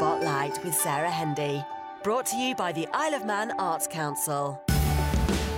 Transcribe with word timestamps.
Spotlight 0.00 0.64
with 0.64 0.74
Sarah 0.74 1.10
Hendy. 1.10 1.62
Brought 2.02 2.24
to 2.24 2.36
you 2.38 2.54
by 2.54 2.72
the 2.72 2.88
Isle 2.94 3.12
of 3.12 3.26
Man 3.26 3.50
Arts 3.58 3.86
Council. 3.86 4.58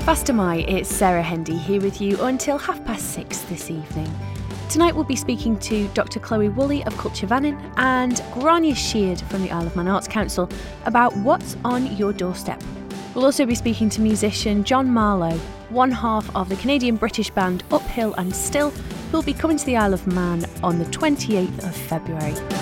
Fastyr 0.00 0.34
mie, 0.34 0.64
it's 0.66 0.88
Sarah 0.88 1.22
Hendy 1.22 1.56
here 1.56 1.80
with 1.80 2.00
you 2.00 2.20
until 2.22 2.58
half 2.58 2.84
past 2.84 3.12
six 3.12 3.42
this 3.42 3.70
evening. 3.70 4.12
Tonight 4.68 4.96
we'll 4.96 5.04
be 5.04 5.14
speaking 5.14 5.56
to 5.60 5.86
Dr. 5.94 6.18
Chloe 6.18 6.48
Woolley 6.48 6.82
of 6.86 6.98
Culture 6.98 7.28
Vannin 7.28 7.56
and 7.76 8.14
Grainne 8.34 8.74
Sheard 8.74 9.20
from 9.30 9.42
the 9.42 9.50
Isle 9.52 9.68
of 9.68 9.76
Man 9.76 9.86
Arts 9.86 10.08
Council 10.08 10.48
about 10.86 11.16
what's 11.18 11.56
on 11.64 11.96
your 11.96 12.12
doorstep. 12.12 12.60
We'll 13.14 13.26
also 13.26 13.46
be 13.46 13.54
speaking 13.54 13.90
to 13.90 14.00
musician 14.00 14.64
John 14.64 14.88
Marlowe, 14.88 15.38
one 15.68 15.92
half 15.92 16.34
of 16.34 16.48
the 16.48 16.56
Canadian 16.56 16.96
British 16.96 17.30
band 17.30 17.62
Uphill 17.70 18.12
and 18.14 18.34
Still, 18.34 18.70
who 18.70 19.18
will 19.18 19.22
be 19.22 19.34
coming 19.34 19.56
to 19.56 19.64
the 19.64 19.76
Isle 19.76 19.94
of 19.94 20.04
Man 20.08 20.44
on 20.64 20.80
the 20.80 20.86
28th 20.86 21.62
of 21.62 21.76
February. 21.76 22.61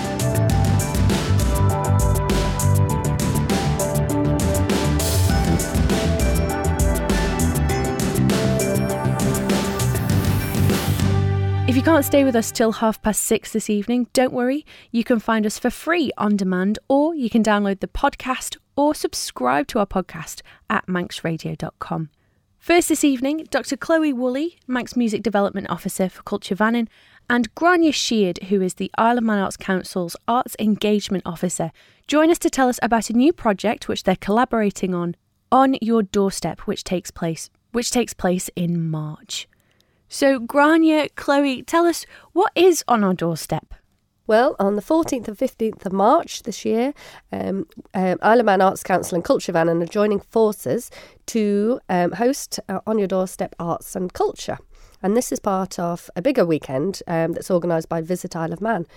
If 11.71 11.77
you 11.77 11.83
can't 11.83 12.03
stay 12.03 12.25
with 12.25 12.35
us 12.35 12.51
till 12.51 12.73
half 12.73 13.01
past 13.01 13.23
six 13.23 13.53
this 13.53 13.69
evening, 13.69 14.07
don't 14.11 14.33
worry. 14.33 14.65
You 14.91 15.05
can 15.05 15.21
find 15.21 15.45
us 15.45 15.57
for 15.57 15.69
free 15.69 16.11
on 16.17 16.35
demand, 16.35 16.79
or 16.89 17.15
you 17.15 17.29
can 17.29 17.41
download 17.41 17.79
the 17.79 17.87
podcast 17.87 18.57
or 18.75 18.93
subscribe 18.93 19.67
to 19.67 19.79
our 19.79 19.85
podcast 19.85 20.41
at 20.69 20.85
manxradio.com. 20.87 22.09
First 22.59 22.89
this 22.89 23.05
evening, 23.05 23.47
Dr. 23.49 23.77
Chloe 23.77 24.11
Woolley, 24.11 24.59
Manx 24.67 24.97
Music 24.97 25.23
Development 25.23 25.65
Officer 25.69 26.09
for 26.09 26.23
Culture 26.23 26.55
Vannin, 26.55 26.89
and 27.29 27.55
Grainne 27.55 27.93
Sheard, 27.93 28.39
who 28.49 28.61
is 28.61 28.73
the 28.73 28.91
Isle 28.97 29.19
of 29.19 29.23
Man 29.23 29.39
Arts 29.39 29.55
Council's 29.55 30.17
Arts 30.27 30.57
Engagement 30.59 31.23
Officer, 31.25 31.71
join 32.05 32.29
us 32.29 32.39
to 32.39 32.49
tell 32.49 32.67
us 32.67 32.79
about 32.83 33.09
a 33.09 33.13
new 33.15 33.31
project 33.31 33.87
which 33.87 34.03
they're 34.03 34.17
collaborating 34.17 34.93
on, 34.93 35.15
On 35.53 35.77
Your 35.81 36.03
Doorstep, 36.03 36.67
which 36.67 36.83
takes 36.83 37.11
place 37.11 37.49
which 37.71 37.91
takes 37.91 38.13
place 38.13 38.49
in 38.57 38.89
March. 38.89 39.47
So, 40.13 40.41
Grainne, 40.41 41.07
Chloe, 41.15 41.63
tell 41.63 41.85
us 41.85 42.05
what 42.33 42.51
is 42.53 42.83
on 42.85 43.01
our 43.01 43.13
doorstep? 43.13 43.73
Well, 44.27 44.57
on 44.59 44.75
the 44.75 44.81
14th 44.81 45.29
and 45.29 45.37
15th 45.37 45.85
of 45.85 45.93
March 45.93 46.43
this 46.43 46.65
year, 46.65 46.93
um, 47.31 47.65
um, 47.93 48.17
Isle 48.21 48.41
of 48.41 48.45
Man 48.45 48.59
Arts 48.59 48.83
Council 48.83 49.15
and 49.15 49.23
Culture 49.23 49.53
Vannin 49.53 49.81
are 49.81 49.85
joining 49.85 50.19
forces 50.19 50.91
to 51.27 51.79
um, 51.87 52.11
host 52.11 52.59
uh, 52.67 52.81
On 52.85 52.99
Your 52.99 53.07
Doorstep 53.07 53.55
Arts 53.57 53.95
and 53.95 54.11
Culture. 54.11 54.57
And 55.01 55.15
this 55.15 55.31
is 55.31 55.39
part 55.39 55.79
of 55.79 56.09
a 56.13 56.21
bigger 56.21 56.45
weekend 56.45 57.01
um, 57.07 57.31
that's 57.31 57.49
organised 57.49 57.87
by 57.87 58.01
Visit 58.01 58.35
Isle 58.35 58.51
of 58.51 58.59
Man. 58.59 58.87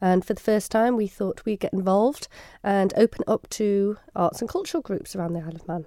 And 0.00 0.24
for 0.24 0.34
the 0.34 0.40
first 0.40 0.70
time, 0.70 0.94
we 0.94 1.08
thought 1.08 1.44
we'd 1.44 1.58
get 1.58 1.72
involved 1.72 2.28
and 2.62 2.94
open 2.96 3.24
up 3.26 3.50
to 3.50 3.96
arts 4.14 4.40
and 4.40 4.48
cultural 4.48 4.82
groups 4.82 5.16
around 5.16 5.32
the 5.32 5.40
Isle 5.40 5.56
of 5.56 5.66
Man. 5.66 5.86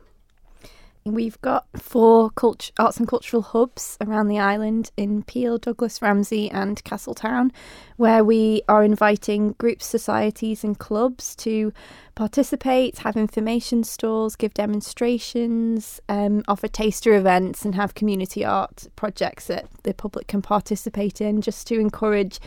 We've 1.06 1.40
got 1.42 1.66
four 1.76 2.30
cult- 2.30 2.72
arts 2.80 2.98
and 2.98 3.08
cultural 3.08 3.42
hubs 3.42 3.98
around 4.00 4.30
the 4.30 4.40
island 4.40 4.92
in 4.96 5.24
Peel, 5.24 5.58
Douglas, 5.58 6.02
Ramsey, 6.02 6.50
and 6.50 6.82
Castletown, 6.86 7.52
where 7.98 8.24
we 8.24 8.62
are 8.68 8.84
inviting 8.84 9.54
groups, 9.54 9.86
societies, 9.86 10.64
and 10.64 10.78
clubs 10.80 11.36
to 11.38 11.74
participate, 12.16 13.00
have 13.00 13.18
information 13.18 13.84
stalls, 13.84 14.36
give 14.36 14.54
demonstrations, 14.54 16.00
um, 16.10 16.44
offer 16.48 16.68
taster 16.68 17.16
events, 17.16 17.66
and 17.66 17.76
have 17.76 17.96
community 17.96 18.46
art 18.46 18.88
projects 18.96 19.48
that 19.48 19.66
the 19.84 19.94
public 19.94 20.28
can 20.28 20.42
participate 20.42 21.22
in 21.22 21.42
just 21.42 21.68
to 21.68 21.80
encourage 21.80 22.40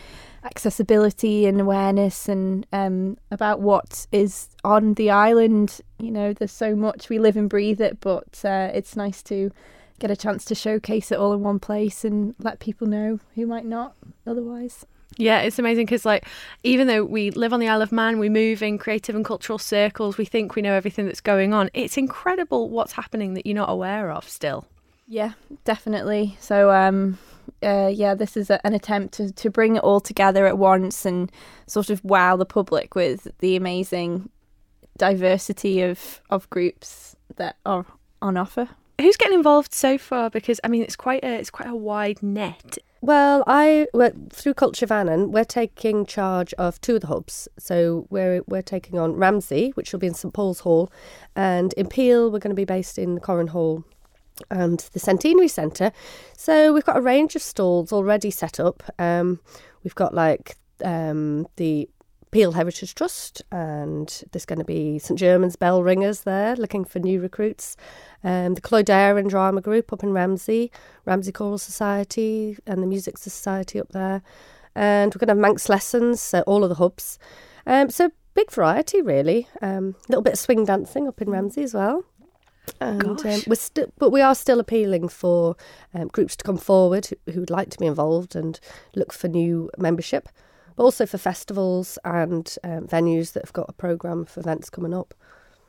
accessibility 0.45 1.47
and 1.47 1.61
awareness 1.61 2.29
and 2.29 2.67
um, 2.73 3.19
about 3.31 3.61
what 3.61 4.07
is 4.13 4.49
on 4.65 4.95
the 4.95 5.11
island. 5.11 5.81
You 5.99 6.13
know, 6.13 6.33
there's 6.33 6.53
so 6.53 6.77
much 6.77 7.09
we 7.09 7.19
live 7.19 7.37
and 7.37 7.51
breathe 7.51 7.81
it, 7.81 8.01
but 8.01 8.45
uh, 8.45 8.71
it's 8.73 8.97
nice 8.97 9.23
to 9.25 9.51
get 9.99 10.11
a 10.11 10.17
chance 10.17 10.45
to 10.45 10.55
showcase 10.55 11.11
it 11.11 11.19
all 11.19 11.33
in 11.33 11.43
one 11.43 11.59
place 11.59 12.05
and 12.05 12.35
let 12.39 12.61
people 12.61 12.87
know 12.87 13.19
who 13.35 13.47
might 13.47 13.65
not 13.65 13.95
otherwise. 14.27 14.87
Yeah, 15.19 15.41
it's 15.41 15.59
amazing 15.59 15.87
because, 15.87 16.05
like, 16.05 16.27
even 16.63 16.89
though 16.89 17.05
we 17.05 17.31
live 17.31 17.53
on 17.53 17.61
the 17.61 17.69
Isle 17.69 17.83
of 17.83 17.93
Man, 17.93 18.19
we 18.19 18.29
move 18.29 18.63
in 18.63 18.77
creative 18.77 19.15
and 19.15 19.25
cultural 19.25 19.59
circles, 19.59 20.19
we 20.19 20.27
think 20.27 20.55
we 20.55 20.63
know 20.63 20.75
everything 20.75 21.07
that's 21.07 21.23
going 21.23 21.55
on. 21.55 21.71
It's 21.73 21.97
incredible 21.97 22.69
what's 22.69 22.93
happening 22.93 23.35
that 23.35 23.47
you're 23.47 23.55
not 23.55 23.71
aware 23.71 24.11
of 24.11 24.29
still. 24.29 24.67
Yeah, 25.09 25.33
definitely. 25.65 26.37
So, 26.41 26.71
um, 26.71 27.19
uh, 27.63 27.91
yeah, 27.93 28.15
this 28.15 28.37
is 28.37 28.51
a, 28.51 28.65
an 28.67 28.75
attempt 28.75 29.15
to, 29.15 29.33
to 29.33 29.51
bring 29.51 29.77
it 29.77 29.83
all 29.83 30.01
together 30.01 30.47
at 30.47 30.59
once 30.59 31.07
and 31.07 31.31
sort 31.67 31.91
of 31.91 32.05
wow 32.05 32.37
the 32.37 32.45
public 32.45 32.95
with 32.95 33.29
the 33.39 33.57
amazing 33.57 34.29
diversity 34.99 35.83
of, 35.83 36.21
of 36.31 36.49
groups 36.51 37.17
that 37.37 37.57
are 37.65 37.87
on 38.21 38.37
offer. 38.37 38.69
Who's 39.01 39.17
getting 39.17 39.37
involved 39.37 39.75
so 39.75 39.99
far? 39.99 40.31
Because 40.31 40.59
I 40.65 40.69
mean, 40.69 40.83
it's 40.83 40.97
quite 40.97 41.23
a 41.23 41.35
it's 41.35 41.51
quite 41.51 41.69
a 41.69 41.77
wide 41.77 42.23
net. 42.23 42.79
Well, 43.03 43.45
I 43.47 43.87
well, 43.93 44.11
through 44.31 44.55
Culture 44.55 44.87
Vannin, 44.87 45.31
we're 45.31 45.45
taking 45.45 46.07
charge 46.07 46.55
of 46.55 46.81
two 46.81 46.97
of 46.97 47.03
the 47.03 47.07
hubs. 47.09 47.49
So 47.59 48.07
we're 48.11 48.43
we're 48.47 48.63
taking 48.63 48.99
on 48.99 49.15
Ramsey, 49.15 49.71
which 49.75 49.93
will 49.93 50.01
be 50.01 50.07
in 50.07 50.15
St 50.15 50.33
Paul's 50.33 50.61
Hall, 50.61 50.91
and 51.35 51.73
in 51.75 51.89
Peel, 51.89 52.31
we're 52.31 52.39
going 52.39 52.51
to 52.51 52.55
be 52.55 52.65
based 52.65 52.99
in 52.99 53.19
Corran 53.19 53.51
Hall 53.51 53.85
and 54.51 54.81
the 54.93 54.99
Centenary 54.99 55.49
Centre. 55.49 55.93
So 56.37 56.73
we've 56.73 56.85
got 56.85 56.97
a 56.97 57.03
range 57.03 57.37
of 57.37 57.43
stalls 57.43 57.93
already 57.93 58.31
set 58.31 58.59
up. 58.59 58.83
Um, 58.99 59.41
we've 59.85 59.95
got 59.95 60.15
like 60.15 60.57
um, 60.85 61.47
the 61.57 61.89
Peel 62.31 62.53
Heritage 62.53 62.95
Trust, 62.95 63.43
and 63.51 64.25
there's 64.33 64.45
going 64.45 64.59
to 64.59 64.65
be 64.65 64.99
St 64.99 65.19
Germans 65.19 65.57
bell 65.57 65.83
ringers 65.83 66.21
there 66.21 66.57
looking 66.57 66.85
for 66.85 66.99
new 66.99 67.21
recruits. 67.21 67.77
Um, 68.25 68.55
the 68.55 68.61
Cloydarian 68.61 69.29
Drama 69.29 69.61
Group 69.61 69.93
up 69.93 70.03
in 70.03 70.13
Ramsey, 70.13 70.71
Ramsey 71.05 71.33
Choral 71.33 71.59
Society, 71.59 72.59
and 72.67 72.83
the 72.83 72.87
Music 72.87 73.19
Society 73.19 73.81
up 73.81 73.91
there. 73.91 74.23
And 74.75 75.15
we're 75.15 75.21
going 75.21 75.29
to 75.29 75.33
have 75.33 75.39
Manx 75.39 75.69
lessons, 75.69 76.21
so 76.21 76.43
all 76.43 76.63
of 76.63 76.69
the 76.69 76.75
hubs. 76.77 77.19
Um, 77.67 77.91
so 77.91 78.11
big 78.35 78.51
variety, 78.51 79.01
really. 79.01 79.49
A 79.63 79.69
um, 79.69 79.97
little 80.09 80.23
bit 80.23 80.35
of 80.35 80.39
swing 80.39 80.65
dancing 80.65 81.09
up 81.09 81.23
in 81.23 81.31
Ramsey 81.31 81.63
as 81.63 81.75
well. 81.75 82.05
And 82.81 83.25
um, 83.25 83.43
we're 83.47 83.55
still, 83.55 83.93
but 83.99 84.11
we 84.11 84.21
are 84.21 84.35
still 84.35 84.61
appealing 84.61 85.09
for 85.09 85.57
um, 85.95 86.09
groups 86.09 86.37
to 86.37 86.45
come 86.45 86.59
forward 86.59 87.07
who, 87.07 87.33
who 87.33 87.41
would 87.41 87.51
like 87.51 87.71
to 87.71 87.79
be 87.79 87.87
involved 87.87 88.35
and 88.35 88.59
look 88.95 89.13
for 89.13 89.29
new 89.29 89.71
membership 89.79 90.29
but 90.77 90.85
also 90.85 91.07
for 91.07 91.19
festivals 91.19 91.99
and 92.05 92.57
um, 92.63 92.87
venues 92.87 93.33
that 93.33 93.45
have 93.45 93.53
got 93.53 93.67
a 93.69 93.73
programme 93.73 94.25
for 94.25 94.41
events 94.41 94.71
coming 94.71 94.95
up. 94.95 95.15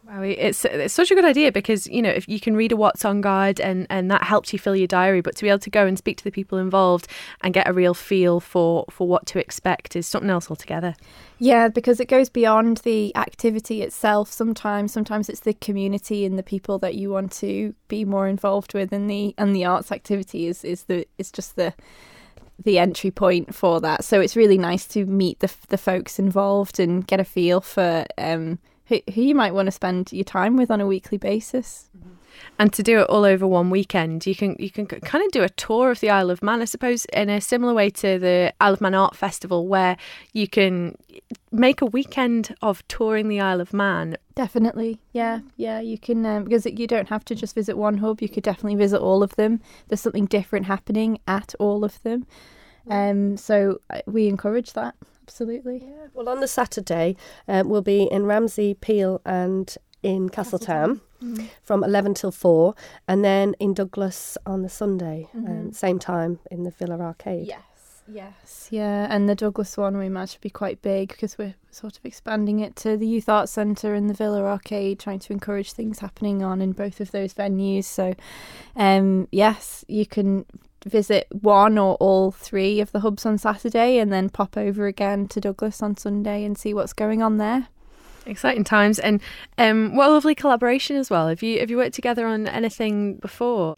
Wow, 0.07 0.22
it's 0.22 0.63
it's 0.63 0.94
such 0.94 1.12
a 1.12 1.16
good 1.16 1.25
idea 1.25 1.51
because 1.51 1.85
you 1.88 2.01
know 2.01 2.09
if 2.09 2.29
you 2.29 2.40
can 2.40 2.56
read 2.56 2.72
a 2.72 2.78
what's 2.78 3.03
on 3.03 3.19
guide 3.19 3.59
and 3.59 3.85
and 3.90 4.09
that 4.09 4.23
helps 4.23 4.53
you 4.53 4.59
fill 4.59 4.75
your 4.75 4.88
diary, 4.88 5.19
but 5.19 5.35
to 5.35 5.44
be 5.44 5.50
able 5.50 5.59
to 5.59 5.69
go 5.69 5.85
and 5.85 5.97
speak 5.97 6.16
to 6.17 6.23
the 6.23 6.31
people 6.31 6.57
involved 6.57 7.07
and 7.41 7.53
get 7.53 7.67
a 7.67 7.73
real 7.73 7.94
feel 7.94 8.40
for 8.40 8.85
for 8.90 9.06
what 9.06 9.25
to 9.25 9.40
expect 9.40 9.97
is 9.97 10.07
something 10.07 10.29
else 10.29 10.50
altogether. 10.50 10.96
Yeah, 11.40 11.67
because 11.67 12.00
it 12.00 12.07
goes 12.07 12.29
beyond 12.29 12.78
the 12.78 13.13
activity 13.17 13.81
itself. 13.81 14.31
Sometimes, 14.31 14.94
sometimes 14.94 15.28
it's 15.28 15.41
the 15.41 15.53
community 15.53 16.25
and 16.25 16.40
the 16.40 16.44
people 16.44 16.79
that 16.79 16.96
you 16.96 17.09
want 17.09 17.34
to 17.34 17.75
be 17.90 18.06
more 18.06 18.29
involved 18.29 18.73
with, 18.73 18.94
and 18.94 19.09
the 19.09 19.35
and 19.38 19.53
the 19.53 19.66
arts 19.66 19.91
activity 19.91 20.47
is 20.47 20.63
is 20.63 20.84
the 20.84 21.06
is 21.17 21.34
just 21.34 21.57
the 21.57 21.73
the 22.63 22.79
entry 22.79 23.12
point 23.12 23.53
for 23.53 23.79
that. 23.81 24.03
So 24.03 24.19
it's 24.19 24.35
really 24.35 24.57
nice 24.57 24.85
to 24.88 25.06
meet 25.06 25.40
the 25.40 25.53
the 25.69 25.78
folks 25.78 26.19
involved 26.19 26.79
and 26.79 27.06
get 27.06 27.19
a 27.19 27.23
feel 27.23 27.62
for 27.62 28.06
um, 28.18 28.59
who, 28.85 29.00
who 29.13 29.22
you 29.22 29.35
might 29.35 29.53
want 29.53 29.68
to 29.68 29.72
spend 29.72 30.12
your 30.12 30.23
time 30.23 30.57
with 30.57 30.72
on 30.72 30.81
a 30.81 30.88
weekly 30.88 31.17
basis. 31.17 31.90
Mm-hmm. 31.97 32.16
And 32.59 32.74
to 32.74 32.84
do 32.84 33.00
it 33.00 33.03
all 33.09 33.24
over 33.24 33.46
one 33.46 33.70
weekend, 33.70 34.25
you 34.25 34.36
can 34.36 34.56
you 34.59 34.70
can 34.70 34.86
kind 34.86 35.24
of 35.24 35.31
do 35.31 35.44
a 35.44 35.50
tour 35.50 35.92
of 35.92 36.00
the 36.00 36.09
Isle 36.09 36.30
of 36.30 36.42
Man, 36.42 36.61
I 36.61 36.66
suppose, 36.66 37.06
in 37.06 37.29
a 37.29 37.41
similar 37.41 37.73
way 37.73 37.90
to 37.91 38.20
the 38.20 38.53
Isle 38.59 38.73
of 38.73 38.82
Man 38.82 38.94
Art 38.94 39.16
Festival, 39.16 39.67
where 39.67 39.97
you 40.34 40.47
can 40.47 40.97
make 41.52 41.82
a 41.82 41.85
weekend 41.85 42.56
of 42.61 42.88
touring 42.88 43.28
the 43.28 43.40
Isle 43.40 43.61
of 43.61 43.73
Man. 43.73 44.17
Definitely, 44.35 45.00
yeah, 45.14 45.40
yeah. 45.56 45.79
You 45.79 45.97
can 45.97 46.26
um, 46.26 46.44
because 46.46 46.66
you 46.66 46.88
don't 46.88 47.09
have 47.09 47.26
to 47.26 47.35
just 47.35 47.56
visit 47.56 47.78
one 47.78 47.97
hub. 47.97 48.22
You 48.22 48.29
could 48.29 48.44
definitely 48.44 48.76
visit 48.76 49.00
all 49.00 49.23
of 49.23 49.35
them. 49.35 49.61
There's 49.88 50.02
something 50.02 50.26
different 50.26 50.66
happening 50.66 51.20
at 51.28 51.53
all 51.59 51.84
of 51.84 52.02
them. 52.03 52.26
Um, 52.90 53.35
so 53.35 53.82
uh, 53.90 54.00
we 54.06 54.28
encourage 54.28 54.73
that 54.73 54.96
absolutely. 55.28 55.84
Yeah. 55.84 56.08
Well, 56.14 56.29
on 56.29 56.40
the 56.40 56.47
Saturday, 56.47 57.17
um, 57.47 57.67
we'll 57.67 57.82
be 57.82 58.03
in 58.03 58.26
Ramsey, 58.26 58.76
Peel, 58.76 59.22
and 59.26 59.76
in 60.02 60.29
Castletown, 60.29 61.02
mm-hmm. 61.22 61.46
from 61.64 61.84
11 61.84 62.16
till 62.16 62.31
4, 62.31 62.75
and 63.08 63.23
then 63.23 63.55
in 63.59 63.73
Douglas 63.73 64.37
on 64.46 64.61
the 64.61 64.69
Sunday, 64.69 65.29
um, 65.34 65.43
mm-hmm. 65.43 65.52
um, 65.52 65.73
same 65.73 65.99
time 65.99 66.40
in 66.52 66.64
the 66.64 66.72
Villa 66.72 66.99
Arcade. 66.99 67.47
Yes. 67.47 67.61
Yes, 68.09 68.69
yeah, 68.72 69.08
and 69.09 69.28
the 69.28 69.35
Douglas 69.35 69.75
one 69.75 69.97
we 69.97 70.05
imagine 70.05 70.35
to 70.35 70.40
be 70.41 70.49
quite 70.49 70.81
big 70.81 71.09
because 71.09 71.37
we're 71.37 71.55
sort 71.72 71.97
of 71.97 72.05
expanding 72.05 72.61
it 72.61 72.73
to 72.78 72.96
the 72.96 73.05
Youth 73.05 73.28
Arts 73.28 73.52
Centre 73.52 73.93
and 73.93 74.09
the 74.09 74.14
Villa 74.14 74.46
Arcade, 74.46 74.97
trying 74.97 75.19
to 75.19 75.34
encourage 75.34 75.73
things 75.73 75.99
happening 75.99 76.41
on 76.41 76.61
in 76.61 76.72
both 76.72 77.02
of 77.02 77.11
those 77.11 77.34
venues. 77.34 77.84
So, 77.84 78.16
um, 78.78 79.28
yes, 79.29 79.84
you 79.90 80.05
can 80.05 80.46
visit 80.85 81.28
one 81.31 81.78
or 81.78 81.96
all 81.96 82.31
three 82.31 82.79
of 82.79 82.93
the 82.93 83.02
hubs 83.02 83.25
on 83.25 83.37
Saturday 83.37 83.97
and 83.97 84.11
then 84.11 84.29
pop 84.29 84.55
over 84.55 84.87
again 84.87 85.28
to 85.28 85.41
Douglas 85.41 85.81
on 85.84 85.97
Sunday 85.97 86.46
and 86.46 86.58
see 86.58 86.73
what's 86.73 86.93
going 86.93 87.22
on 87.22 87.37
there. 87.37 87.67
Exciting 88.28 88.64
times, 88.66 89.00
and 89.00 89.22
um, 89.58 89.96
what 89.96 90.09
a 90.09 90.12
lovely 90.12 90.35
collaboration 90.35 90.97
as 90.97 91.09
well. 91.09 91.29
Have 91.29 91.41
you 91.41 91.59
have 91.59 91.70
you 91.70 91.78
worked 91.78 91.96
together 91.96 92.28
on 92.28 92.47
anything 92.47 93.16
before? 93.16 93.78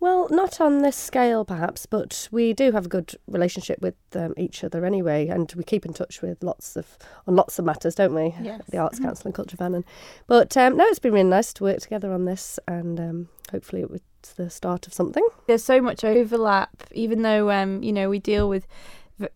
Well, 0.00 0.28
not 0.30 0.60
on 0.60 0.82
this 0.82 0.96
scale, 0.96 1.46
perhaps, 1.46 1.86
but 1.86 2.28
we 2.30 2.52
do 2.52 2.72
have 2.72 2.86
a 2.86 2.88
good 2.88 3.14
relationship 3.26 3.80
with 3.80 3.94
um, 4.14 4.34
each 4.36 4.62
other 4.62 4.84
anyway, 4.84 5.28
and 5.28 5.50
we 5.56 5.64
keep 5.64 5.86
in 5.86 5.94
touch 5.94 6.20
with 6.20 6.42
lots 6.42 6.76
of 6.76 6.98
on 7.26 7.36
lots 7.36 7.58
of 7.58 7.64
matters, 7.64 7.94
don't 7.94 8.14
we? 8.14 8.34
Yes. 8.42 8.62
The 8.68 8.78
Arts 8.78 8.98
Council 8.98 9.28
and 9.28 9.34
Culture 9.34 9.56
Vannin. 9.56 9.84
But 10.26 10.56
um, 10.56 10.76
no, 10.76 10.84
it's 10.84 10.98
been 10.98 11.14
really 11.14 11.28
nice 11.28 11.52
to 11.54 11.64
work 11.64 11.80
together 11.80 12.12
on 12.12 12.24
this, 12.26 12.58
and 12.68 13.00
um, 13.00 13.28
hopefully 13.50 13.82
it 13.82 13.90
was 13.90 14.00
the 14.36 14.50
start 14.50 14.86
of 14.86 14.92
something. 14.92 15.26
There's 15.46 15.64
so 15.64 15.80
much 15.80 16.04
overlap, 16.04 16.84
even 16.92 17.22
though 17.22 17.50
um, 17.50 17.82
you 17.82 17.92
know 17.92 18.10
we 18.10 18.18
deal 18.18 18.48
with 18.48 18.66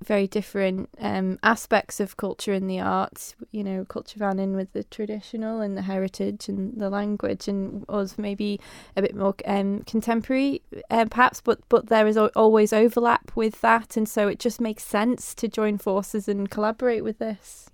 very 0.03 0.27
different 0.27 0.89
um, 1.01 1.39
aspects 1.43 2.01
of 2.01 2.17
culture 2.17 2.53
and 2.53 2.69
the 2.69 2.81
arts. 2.81 3.35
You 3.51 3.63
know, 3.63 3.85
Culture 3.85 4.19
Vannin 4.19 4.57
with 4.57 4.73
the 4.73 4.85
traditional 4.85 5.61
and 5.61 5.77
the 5.77 5.83
heritage 5.83 6.49
and 6.49 6.81
the 6.81 6.91
language, 6.91 7.49
and 7.49 7.85
us 7.89 8.19
maybe 8.19 8.61
a 8.97 9.03
bit 9.03 9.15
more 9.15 9.35
um, 9.47 9.83
contemporary, 9.83 10.63
uh, 10.91 11.07
perhaps. 11.07 11.41
But 11.41 11.61
but 11.69 11.89
there 11.89 12.07
is 12.07 12.17
always 12.17 12.73
overlap 12.73 13.31
with 13.35 13.61
that, 13.61 13.97
and 13.97 14.09
so 14.09 14.29
it 14.29 14.39
just 14.39 14.61
makes 14.61 14.85
sense 14.85 15.35
to 15.37 15.49
join 15.49 15.79
forces 15.79 16.29
and 16.29 16.51
collaborate 16.51 17.05
with 17.05 17.19
this. 17.19 17.71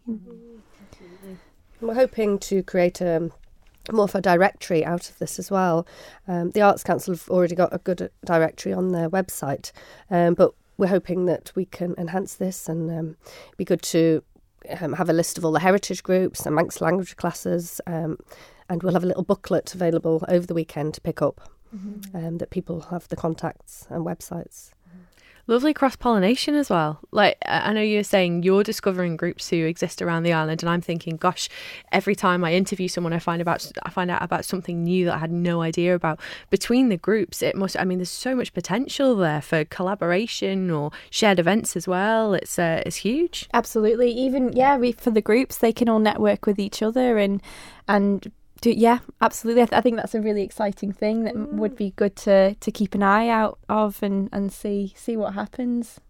We're 1.81 1.95
hoping 1.95 2.39
to 2.41 2.63
create 2.63 3.01
a 3.01 3.31
more 3.93 4.05
of 4.05 4.15
a 4.15 4.21
directory 4.21 4.85
out 4.85 5.11
of 5.11 5.19
this 5.19 5.39
as 5.39 5.51
well. 5.51 5.87
Um, 6.27 6.53
the 6.53 6.63
Arts 6.63 6.83
Council 6.83 7.15
have 7.15 7.29
already 7.29 7.55
got 7.55 7.75
a 7.75 7.79
good 7.79 8.11
directory 8.25 8.73
on 8.73 8.93
their 8.93 9.11
website, 9.11 9.73
um, 10.11 10.35
but 10.35 10.55
we're 10.77 10.89
hoping 10.89 11.27
that 11.27 11.53
we 11.55 11.65
can 11.65 11.95
enhance 11.99 12.35
this 12.35 12.69
and 12.69 12.91
um, 12.91 13.17
be 13.57 13.65
good 13.65 13.83
to 13.83 14.23
um, 14.81 14.95
have 14.95 15.09
a 15.09 15.13
list 15.13 15.39
of 15.39 15.45
all 15.45 15.53
the 15.53 15.61
heritage 15.61 16.03
groups 16.03 16.47
and 16.47 16.55
Manx 16.55 16.81
language 16.81 17.17
classes, 17.17 17.81
um, 17.87 18.19
and 18.69 18.83
we'll 18.83 18.95
have 18.95 19.05
a 19.05 19.07
little 19.07 19.23
booklet 19.23 19.75
available 19.75 20.25
over 20.29 20.47
the 20.47 20.55
weekend 20.55 20.95
to 20.95 21.01
pick 21.01 21.21
up. 21.23 21.51
Um, 22.15 22.39
that 22.39 22.51
people 22.51 22.83
have 22.91 23.09
the 23.09 23.17
contacts 23.17 23.89
and 23.91 24.07
websites. 24.07 24.71
Lovely 25.47 25.75
cross 25.75 25.95
pollination 25.95 26.55
as 26.55 26.71
well. 26.71 27.01
Like 27.11 27.37
I 27.45 27.73
know 27.75 27.83
you're 27.83 28.03
saying 28.03 28.45
you're 28.45 28.63
discovering 28.63 29.17
groups 29.17 29.51
who 29.51 29.67
exist 29.67 30.01
around 30.01 30.23
the 30.23 30.33
island, 30.33 30.63
and 30.63 30.71
I'm 30.71 30.81
thinking, 30.81 31.19
gosh, 31.19 31.51
every 31.93 32.15
time 32.15 32.45
I 32.45 32.55
interview 32.55 32.89
someone, 32.89 33.13
I 33.13 33.19
find 33.19 33.43
about 33.43 33.71
I 33.83 33.91
find 33.91 34.11
out 34.11 34.23
about 34.23 34.47
something 34.47 34.83
new 34.83 35.05
that 35.05 35.17
I 35.17 35.19
had 35.19 35.33
no 35.33 35.61
idea 35.61 35.95
about. 35.95 36.19
Between 36.49 36.89
the 36.89 36.97
groups, 36.97 37.43
it 37.43 37.57
must. 37.57 37.79
I 37.79 37.85
mean, 37.85 37.99
there's 37.99 38.09
so 38.09 38.35
much 38.35 38.55
potential 38.55 39.17
there 39.17 39.43
for 39.43 39.67
collaboration 39.67 40.71
or 40.71 40.93
shared 41.11 41.39
events 41.39 41.77
as 41.77 41.87
well. 41.87 42.33
It's 42.33 42.59
uh, 42.59 42.83
it's 42.87 42.97
huge. 42.97 43.47
Absolutely. 43.53 44.11
Even 44.13 44.53
yeah, 44.55 44.79
we, 44.79 44.93
for 44.93 45.11
the 45.11 45.21
groups, 45.21 45.59
they 45.59 45.73
can 45.73 45.91
all 45.91 45.99
network 45.99 46.47
with 46.47 46.59
each 46.59 46.83
other 46.83 47.19
and 47.19 47.43
and 47.87 48.33
do 48.61 48.71
yeah, 48.71 49.01
absolutely. 49.21 49.63
I, 49.63 49.67
th- 49.67 49.79
I 49.79 49.81
think 49.81 49.97
that's 49.97 50.15
a 50.15 50.21
really 50.21 50.43
exciting 50.43 50.93
thing 50.93 51.25
that 51.25 51.35
m 51.35 51.59
would 51.59 51.77
be 51.77 51.91
good 51.97 52.17
to 52.17 52.55
to 52.55 52.71
keep 52.71 52.95
an 52.95 53.03
eye 53.03 53.29
out 53.29 53.59
of 53.69 54.03
and 54.03 54.29
and 54.33 54.53
see 54.53 54.95
see 54.97 55.17
what 55.17 55.35
happens. 55.35 56.01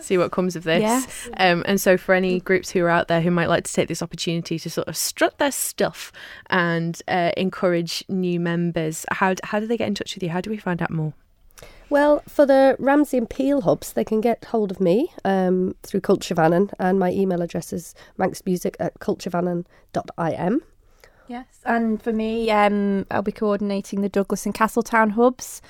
See 0.00 0.18
what 0.18 0.32
comes 0.32 0.56
of 0.56 0.64
this. 0.64 0.80
Yes. 0.80 1.28
Um, 1.36 1.62
and 1.66 1.80
so, 1.80 1.96
for 1.96 2.14
any 2.14 2.40
groups 2.40 2.70
who 2.70 2.82
are 2.84 2.88
out 2.88 3.08
there 3.08 3.20
who 3.20 3.30
might 3.30 3.48
like 3.48 3.64
to 3.64 3.72
take 3.72 3.88
this 3.88 4.02
opportunity 4.02 4.58
to 4.58 4.70
sort 4.70 4.88
of 4.88 4.96
strut 4.96 5.38
their 5.38 5.52
stuff 5.52 6.10
and 6.50 7.00
uh, 7.06 7.30
encourage 7.36 8.02
new 8.08 8.40
members, 8.40 9.06
how 9.10 9.34
how 9.44 9.60
do 9.60 9.66
they 9.66 9.76
get 9.76 9.88
in 9.88 9.94
touch 9.94 10.14
with 10.14 10.22
you? 10.22 10.30
How 10.30 10.40
do 10.40 10.50
we 10.50 10.56
find 10.56 10.82
out 10.82 10.90
more? 10.90 11.12
Well, 11.92 12.22
for 12.26 12.46
the 12.46 12.74
Ramsey 12.78 13.18
and 13.18 13.28
Peel 13.28 13.60
hubs, 13.60 13.92
they 13.92 14.04
can 14.04 14.22
get 14.22 14.46
hold 14.46 14.70
of 14.70 14.80
me 14.80 15.12
um, 15.26 15.74
through 15.82 16.00
Culture 16.00 16.34
Vannin, 16.34 16.70
and 16.78 16.98
my 16.98 17.12
email 17.12 17.42
address 17.42 17.70
is 17.70 17.94
manxmusic 18.18 18.76
at 18.80 18.98
culturevannin.im. 18.98 20.62
Yes, 21.32 21.46
and 21.64 22.02
for 22.02 22.12
me, 22.12 22.50
um, 22.50 23.06
I'll 23.10 23.22
be 23.22 23.32
coordinating 23.32 24.02
the 24.02 24.10
Douglas 24.10 24.44
and 24.44 24.54
Castletown 24.54 25.08
hubs, 25.10 25.62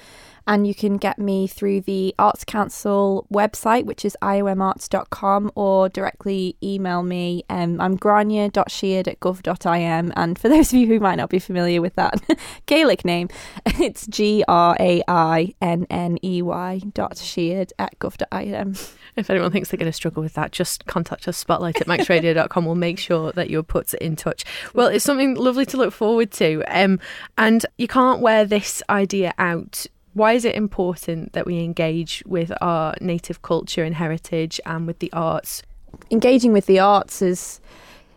and 0.46 0.66
you 0.66 0.74
can 0.74 0.96
get 0.96 1.18
me 1.18 1.46
through 1.46 1.82
the 1.82 2.14
Arts 2.18 2.44
Council 2.44 3.26
website, 3.32 3.84
which 3.84 4.04
is 4.04 4.16
iomarts.com, 4.22 5.52
or 5.54 5.88
directly 5.88 6.56
email 6.62 7.02
me. 7.02 7.44
Um, 7.48 7.80
I'm 7.80 7.98
grainne.sheard 7.98 9.08
at 9.08 9.20
gov.im, 9.20 10.12
and 10.16 10.38
for 10.38 10.48
those 10.50 10.72
of 10.72 10.78
you 10.78 10.86
who 10.86 11.00
might 11.00 11.16
not 11.16 11.30
be 11.30 11.38
familiar 11.38 11.80
with 11.80 11.94
that 11.94 12.20
Gaelic 12.66 13.04
name, 13.04 13.28
it's 13.66 14.06
G 14.06 14.44
R 14.48 14.76
A 14.78 15.02
I 15.08 15.54
N 15.60 15.86
N 15.90 16.18
E 16.24 16.42
Y 16.42 16.80
dot 16.92 17.18
sheard 17.18 17.72
at 17.78 17.98
gov.im. 17.98 18.74
If 19.14 19.28
anyone 19.28 19.52
thinks 19.52 19.70
they're 19.70 19.78
going 19.78 19.90
to 19.90 19.92
struggle 19.92 20.22
with 20.22 20.34
that, 20.34 20.52
just 20.52 20.86
contact 20.86 21.28
us, 21.28 21.36
spotlight 21.36 21.80
at 21.80 21.86
manxradio.com. 21.86 22.64
We'll 22.64 22.74
make 22.74 22.98
sure 22.98 23.32
that 23.32 23.50
you're 23.50 23.62
put 23.62 23.92
in 23.94 24.16
touch. 24.16 24.44
Well, 24.74 24.88
it's 24.88 25.04
something 25.04 25.34
lovely 25.34 25.66
to 25.66 25.76
look 25.76 25.92
forward 25.92 26.30
to. 26.32 26.62
Um, 26.68 26.98
and 27.36 27.64
you 27.76 27.88
can't 27.88 28.20
wear 28.20 28.44
this 28.44 28.82
idea 28.88 29.34
out. 29.38 29.86
Why 30.14 30.34
is 30.34 30.44
it 30.44 30.54
important 30.54 31.32
that 31.32 31.46
we 31.46 31.60
engage 31.60 32.22
with 32.26 32.52
our 32.60 32.94
native 33.00 33.42
culture 33.42 33.82
and 33.82 33.94
heritage 33.94 34.60
and 34.66 34.86
with 34.86 34.98
the 34.98 35.12
arts? 35.12 35.62
engaging 36.10 36.52
with 36.52 36.66
the 36.66 36.78
arts 36.78 37.22
is 37.22 37.60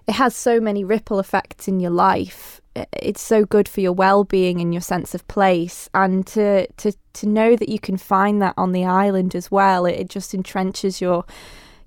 it 0.07 0.13
has 0.13 0.35
so 0.35 0.59
many 0.59 0.83
ripple 0.83 1.19
effects 1.19 1.67
in 1.67 1.79
your 1.79 1.91
life 1.91 2.61
it's 2.93 3.21
so 3.21 3.45
good 3.45 3.69
for 3.69 3.79
your 3.81 3.93
well-being 3.93 4.59
and 4.59 4.73
your 4.73 4.81
sense 4.81 5.15
of 5.15 5.25
place 5.27 5.89
and 5.93 6.27
to 6.27 6.67
to 6.73 6.91
to 7.13 7.25
know 7.25 7.55
that 7.55 7.69
you 7.69 7.79
can 7.79 7.97
find 7.97 8.41
that 8.41 8.53
on 8.57 8.71
the 8.71 8.85
island 8.85 9.33
as 9.33 9.49
well 9.49 9.85
it, 9.85 9.93
it 9.93 10.09
just 10.09 10.33
entrenches 10.33 10.99
your 10.99 11.25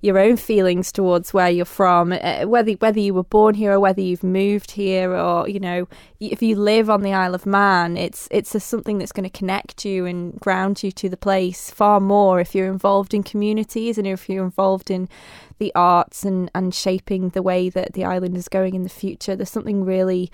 your 0.01 0.17
own 0.17 0.37
feelings 0.37 0.91
towards 0.91 1.33
where 1.33 1.49
you're 1.49 1.65
from 1.65 2.13
uh, 2.13 2.43
whether 2.45 2.71
whether 2.73 2.99
you 2.99 3.13
were 3.13 3.23
born 3.23 3.53
here 3.53 3.73
or 3.73 3.79
whether 3.79 4.01
you've 4.01 4.23
moved 4.23 4.71
here 4.71 5.13
or 5.13 5.47
you 5.47 5.59
know 5.59 5.87
if 6.19 6.41
you 6.41 6.55
live 6.55 6.89
on 6.89 7.01
the 7.01 7.13
Isle 7.13 7.35
of 7.35 7.45
Man 7.45 7.97
it's 7.97 8.27
it's 8.31 8.55
a, 8.55 8.59
something 8.59 8.97
that's 8.97 9.11
going 9.11 9.29
to 9.29 9.37
connect 9.37 9.83
you 9.83 10.05
and 10.05 10.39
ground 10.39 10.83
you 10.83 10.91
to 10.93 11.09
the 11.09 11.17
place 11.17 11.69
far 11.69 11.99
more 11.99 12.39
if 12.39 12.55
you're 12.55 12.71
involved 12.71 13.13
in 13.13 13.23
communities 13.23 13.97
and 13.97 14.07
if 14.07 14.29
you're 14.29 14.45
involved 14.45 14.89
in 14.89 15.09
the 15.59 15.73
arts 15.75 16.23
and 16.23 16.49
and 16.55 16.73
shaping 16.73 17.29
the 17.29 17.43
way 17.43 17.69
that 17.69 17.93
the 17.93 18.05
island 18.05 18.35
is 18.35 18.47
going 18.47 18.73
in 18.73 18.83
the 18.83 18.89
future. 18.89 19.35
There's 19.35 19.51
something 19.51 19.85
really 19.85 20.31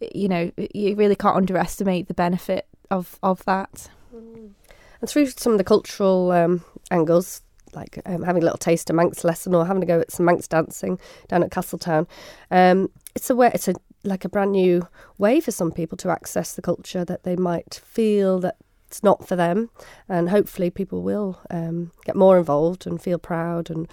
you 0.00 0.28
know 0.28 0.52
you 0.74 0.94
really 0.94 1.16
can't 1.16 1.36
underestimate 1.36 2.06
the 2.06 2.14
benefit 2.14 2.66
of 2.90 3.18
of 3.22 3.44
that. 3.46 3.90
And 4.12 5.10
through 5.10 5.26
some 5.26 5.52
of 5.52 5.58
the 5.58 5.64
cultural 5.64 6.30
um, 6.32 6.64
angles, 6.90 7.42
like 7.76 8.00
um, 8.06 8.22
having 8.22 8.42
a 8.42 8.44
little 8.44 8.58
taste 8.58 8.90
of 8.90 8.96
Manx 8.96 9.22
lesson 9.22 9.54
or 9.54 9.66
having 9.66 9.80
to 9.82 9.86
go 9.86 10.00
at 10.00 10.10
some 10.10 10.26
Manx 10.26 10.48
dancing 10.48 10.98
down 11.28 11.42
at 11.42 11.50
Castletown, 11.50 12.08
um, 12.50 12.90
it's 13.14 13.30
a 13.30 13.36
way, 13.36 13.50
it's 13.54 13.68
a 13.68 13.74
like 14.02 14.24
a 14.24 14.28
brand 14.28 14.52
new 14.52 14.86
way 15.18 15.40
for 15.40 15.50
some 15.50 15.72
people 15.72 15.98
to 15.98 16.10
access 16.10 16.54
the 16.54 16.62
culture 16.62 17.04
that 17.04 17.24
they 17.24 17.36
might 17.36 17.80
feel 17.84 18.38
that 18.40 18.56
it's 18.86 19.02
not 19.02 19.26
for 19.26 19.36
them, 19.36 19.70
and 20.08 20.30
hopefully 20.30 20.70
people 20.70 21.02
will 21.02 21.40
um, 21.50 21.92
get 22.04 22.16
more 22.16 22.38
involved 22.38 22.86
and 22.86 23.00
feel 23.00 23.18
proud 23.18 23.70
and. 23.70 23.88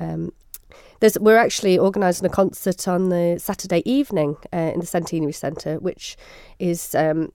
Um, 0.00 0.32
there's, 1.00 1.18
we're 1.18 1.36
actually 1.36 1.78
organising 1.78 2.24
a 2.26 2.30
concert 2.30 2.88
on 2.88 3.10
the 3.10 3.38
Saturday 3.38 3.82
evening 3.88 4.36
uh, 4.52 4.72
in 4.72 4.80
the 4.80 4.86
Centenary 4.86 5.32
Centre, 5.32 5.78
which 5.78 6.16
is 6.58 6.94
um, 6.94 7.30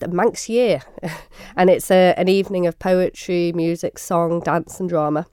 the 0.00 0.08
Manx 0.08 0.48
Year, 0.48 0.82
and 1.56 1.70
it's 1.70 1.90
a, 1.90 2.14
an 2.16 2.28
evening 2.28 2.66
of 2.66 2.78
poetry, 2.78 3.52
music, 3.54 3.98
song, 3.98 4.40
dance, 4.40 4.80
and 4.80 4.88
drama. 4.88 5.26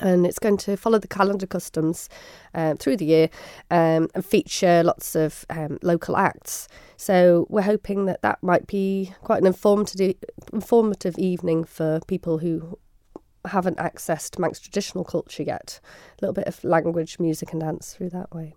And 0.00 0.26
it's 0.26 0.38
going 0.38 0.56
to 0.58 0.76
follow 0.76 0.98
the 0.98 1.08
calendar 1.08 1.46
customs 1.46 2.08
um, 2.54 2.78
through 2.78 2.96
the 2.96 3.04
year 3.04 3.28
um, 3.70 4.08
and 4.14 4.24
feature 4.24 4.82
lots 4.82 5.14
of 5.14 5.44
um, 5.50 5.78
local 5.82 6.16
acts. 6.16 6.68
So 6.96 7.46
we're 7.48 7.62
hoping 7.62 8.06
that 8.06 8.22
that 8.22 8.42
might 8.42 8.66
be 8.66 9.12
quite 9.22 9.40
an 9.40 9.46
informative, 9.46 10.16
informative 10.52 11.18
evening 11.18 11.64
for 11.64 12.00
people 12.08 12.38
who 12.38 12.78
haven't 13.44 13.76
accessed 13.76 14.38
Manx 14.38 14.58
traditional 14.58 15.04
culture 15.04 15.42
yet. 15.42 15.80
A 16.18 16.24
little 16.24 16.34
bit 16.34 16.46
of 16.48 16.64
language, 16.64 17.18
music, 17.20 17.52
and 17.52 17.60
dance 17.60 17.92
through 17.94 18.10
that 18.10 18.34
way. 18.34 18.54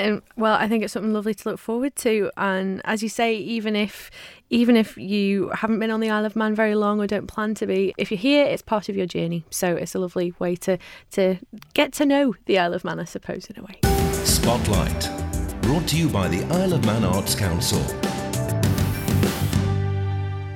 Um, 0.00 0.22
well, 0.36 0.54
I 0.54 0.68
think 0.68 0.82
it's 0.82 0.92
something 0.92 1.12
lovely 1.12 1.34
to 1.34 1.48
look 1.48 1.58
forward 1.58 1.94
to, 1.96 2.30
and 2.36 2.80
as 2.84 3.02
you 3.02 3.08
say, 3.08 3.34
even 3.36 3.76
if 3.76 4.10
even 4.48 4.76
if 4.76 4.96
you 4.96 5.50
haven't 5.50 5.78
been 5.78 5.90
on 5.90 6.00
the 6.00 6.10
Isle 6.10 6.24
of 6.24 6.34
Man 6.34 6.54
very 6.54 6.74
long 6.74 7.00
or 7.00 7.06
don't 7.06 7.26
plan 7.26 7.54
to 7.56 7.66
be, 7.66 7.94
if 7.98 8.10
you're 8.10 8.18
here, 8.18 8.46
it's 8.46 8.62
part 8.62 8.88
of 8.88 8.96
your 8.96 9.06
journey. 9.06 9.44
So 9.50 9.76
it's 9.76 9.94
a 9.94 9.98
lovely 9.98 10.32
way 10.38 10.56
to 10.56 10.78
to 11.12 11.36
get 11.74 11.92
to 11.94 12.06
know 12.06 12.34
the 12.46 12.58
Isle 12.58 12.74
of 12.74 12.84
Man, 12.84 12.98
I 12.98 13.04
suppose, 13.04 13.46
in 13.46 13.58
a 13.58 13.62
way. 13.62 13.78
Spotlight. 14.24 15.10
Brought 15.62 15.86
to 15.88 15.96
you 15.96 16.08
by 16.08 16.28
the 16.28 16.42
Isle 16.54 16.74
of 16.74 16.84
Man 16.84 17.04
Arts 17.04 17.34
Council. 17.34 17.80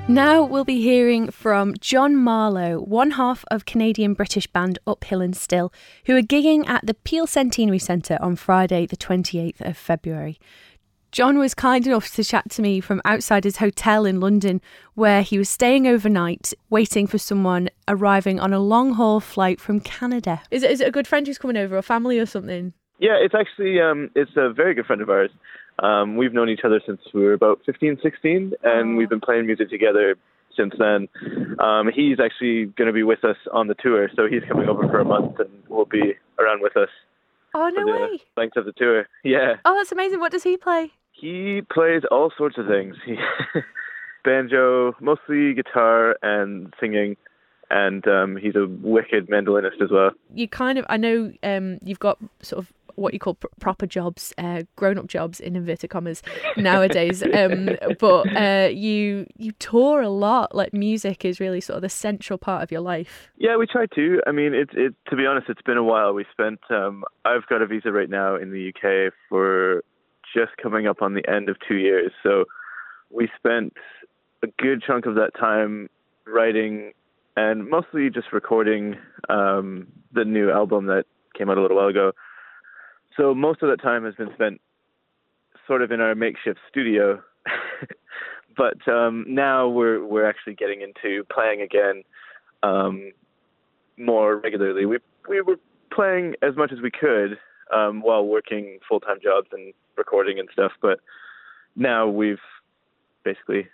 Now 0.06 0.44
we'll 0.44 0.66
be 0.66 0.82
hearing 0.82 1.30
from 1.30 1.72
John 1.80 2.14
Marlowe, 2.14 2.80
one 2.80 3.12
half 3.12 3.42
of 3.50 3.64
Canadian 3.64 4.12
British 4.12 4.46
band 4.46 4.78
Uphill 4.86 5.22
and 5.22 5.34
Still, 5.34 5.72
who 6.04 6.14
are 6.14 6.20
gigging 6.20 6.68
at 6.68 6.84
the 6.84 6.92
Peel 6.92 7.26
Centenary 7.26 7.78
Centre 7.78 8.18
on 8.20 8.36
Friday, 8.36 8.84
the 8.84 8.98
28th 8.98 9.62
of 9.62 9.78
February. 9.78 10.38
John 11.10 11.38
was 11.38 11.54
kind 11.54 11.86
enough 11.86 12.14
to 12.16 12.22
chat 12.22 12.50
to 12.50 12.60
me 12.60 12.80
from 12.80 13.00
outside 13.06 13.44
his 13.44 13.56
hotel 13.56 14.04
in 14.04 14.20
London, 14.20 14.60
where 14.92 15.22
he 15.22 15.38
was 15.38 15.48
staying 15.48 15.86
overnight, 15.86 16.52
waiting 16.68 17.06
for 17.06 17.16
someone 17.16 17.70
arriving 17.88 18.38
on 18.38 18.52
a 18.52 18.58
long 18.58 18.92
haul 18.92 19.20
flight 19.20 19.58
from 19.58 19.80
Canada. 19.80 20.42
Is 20.50 20.62
it, 20.62 20.70
is 20.70 20.82
it 20.82 20.88
a 20.88 20.92
good 20.92 21.06
friend 21.06 21.26
who's 21.26 21.38
coming 21.38 21.56
over, 21.56 21.78
or 21.78 21.82
family 21.82 22.18
or 22.18 22.26
something? 22.26 22.74
Yeah, 22.98 23.16
it's 23.20 23.34
actually 23.34 23.80
um, 23.80 24.10
it's 24.14 24.32
a 24.36 24.52
very 24.52 24.74
good 24.74 24.86
friend 24.86 25.00
of 25.00 25.08
ours. 25.08 25.30
Um, 25.80 26.16
we've 26.16 26.32
known 26.32 26.48
each 26.48 26.60
other 26.64 26.80
since 26.86 27.00
we 27.12 27.22
were 27.24 27.32
about 27.32 27.60
15, 27.66 27.98
16, 28.02 28.52
and 28.62 28.96
we've 28.96 29.08
been 29.08 29.20
playing 29.20 29.46
music 29.46 29.70
together 29.70 30.16
since 30.56 30.72
then. 30.78 31.08
Um, 31.58 31.90
he's 31.92 32.18
actually 32.20 32.66
going 32.66 32.86
to 32.86 32.92
be 32.92 33.02
with 33.02 33.24
us 33.24 33.36
on 33.52 33.66
the 33.66 33.74
tour, 33.74 34.08
so 34.14 34.28
he's 34.28 34.42
coming 34.48 34.68
over 34.68 34.86
for 34.88 35.00
a 35.00 35.04
month 35.04 35.38
and 35.40 35.48
will 35.68 35.84
be 35.86 36.14
around 36.38 36.62
with 36.62 36.76
us 36.76 36.88
Oh 37.56 37.68
no 37.68 37.84
the 37.86 37.92
way! 37.92 38.20
length 38.36 38.56
of 38.56 38.64
the 38.64 38.72
tour. 38.72 39.06
Yeah, 39.24 39.54
Oh, 39.64 39.74
that's 39.74 39.92
amazing. 39.92 40.20
What 40.20 40.32
does 40.32 40.42
he 40.44 40.56
play? 40.56 40.92
he 41.12 41.62
plays 41.72 42.02
all 42.10 42.32
sorts 42.36 42.58
of 42.58 42.66
things. 42.66 42.96
He 43.06 43.16
banjo, 44.24 44.94
mostly 45.00 45.54
guitar 45.54 46.16
and 46.22 46.72
singing, 46.80 47.16
and 47.70 48.06
um, 48.08 48.36
he's 48.36 48.56
a 48.56 48.66
wicked 48.66 49.28
mandolinist 49.28 49.80
as 49.82 49.90
well. 49.90 50.10
You 50.34 50.48
kind 50.48 50.78
of, 50.78 50.86
I 50.88 50.96
know 50.96 51.32
um, 51.42 51.78
you've 51.84 51.98
got 52.00 52.18
sort 52.42 52.64
of 52.64 52.72
what 52.96 53.12
you 53.12 53.20
call 53.20 53.34
pr- 53.34 53.46
proper 53.60 53.86
jobs, 53.86 54.32
uh, 54.38 54.62
grown-up 54.76 55.06
jobs 55.06 55.40
in 55.40 55.56
inverted 55.56 55.90
commas 55.90 56.22
nowadays. 56.56 57.22
um, 57.34 57.70
but 57.98 58.36
uh, 58.36 58.68
you 58.72 59.26
you 59.36 59.52
tour 59.52 60.02
a 60.02 60.08
lot. 60.08 60.54
Like 60.54 60.72
music 60.72 61.24
is 61.24 61.40
really 61.40 61.60
sort 61.60 61.76
of 61.76 61.82
the 61.82 61.88
central 61.88 62.38
part 62.38 62.62
of 62.62 62.70
your 62.70 62.80
life. 62.80 63.30
Yeah, 63.36 63.56
we 63.56 63.66
try 63.66 63.86
to. 63.94 64.20
I 64.26 64.32
mean, 64.32 64.54
it, 64.54 64.70
it 64.72 64.94
to 65.08 65.16
be 65.16 65.26
honest, 65.26 65.48
it's 65.48 65.62
been 65.62 65.78
a 65.78 65.84
while. 65.84 66.12
We 66.14 66.24
spent. 66.32 66.60
Um, 66.70 67.04
I've 67.24 67.46
got 67.48 67.62
a 67.62 67.66
visa 67.66 67.92
right 67.92 68.10
now 68.10 68.36
in 68.36 68.50
the 68.50 68.68
UK 68.68 69.12
for 69.28 69.82
just 70.34 70.56
coming 70.62 70.86
up 70.86 71.02
on 71.02 71.14
the 71.14 71.28
end 71.28 71.48
of 71.48 71.56
two 71.66 71.76
years. 71.76 72.12
So 72.22 72.44
we 73.10 73.28
spent 73.36 73.74
a 74.42 74.48
good 74.58 74.82
chunk 74.84 75.06
of 75.06 75.14
that 75.14 75.30
time 75.38 75.88
writing 76.26 76.92
and 77.36 77.68
mostly 77.68 78.10
just 78.10 78.32
recording 78.32 78.96
um, 79.28 79.86
the 80.12 80.24
new 80.24 80.50
album 80.50 80.86
that 80.86 81.04
came 81.36 81.50
out 81.50 81.58
a 81.58 81.62
little 81.62 81.76
while 81.76 81.88
ago. 81.88 82.12
So 83.16 83.34
most 83.34 83.62
of 83.62 83.68
that 83.68 83.82
time 83.82 84.04
has 84.04 84.14
been 84.14 84.32
spent 84.34 84.60
sort 85.66 85.82
of 85.82 85.90
in 85.90 86.00
our 86.00 86.14
makeshift 86.14 86.58
studio. 86.68 87.22
but 88.56 88.86
um, 88.88 89.24
now 89.28 89.68
we're 89.68 90.04
we're 90.04 90.28
actually 90.28 90.54
getting 90.54 90.80
into 90.80 91.24
playing 91.32 91.60
again 91.60 92.02
um, 92.62 93.12
more 93.96 94.36
regularly. 94.36 94.86
We 94.86 94.98
we 95.28 95.40
were 95.40 95.56
playing 95.92 96.34
as 96.42 96.56
much 96.56 96.72
as 96.72 96.80
we 96.80 96.90
could 96.90 97.38
um, 97.72 98.00
while 98.02 98.26
working 98.26 98.78
full 98.88 99.00
time 99.00 99.18
jobs 99.22 99.48
and 99.52 99.72
recording 99.96 100.38
and 100.38 100.48
stuff, 100.52 100.72
but 100.82 101.00
now 101.76 102.08
we've 102.08 102.38
basically 103.24 103.68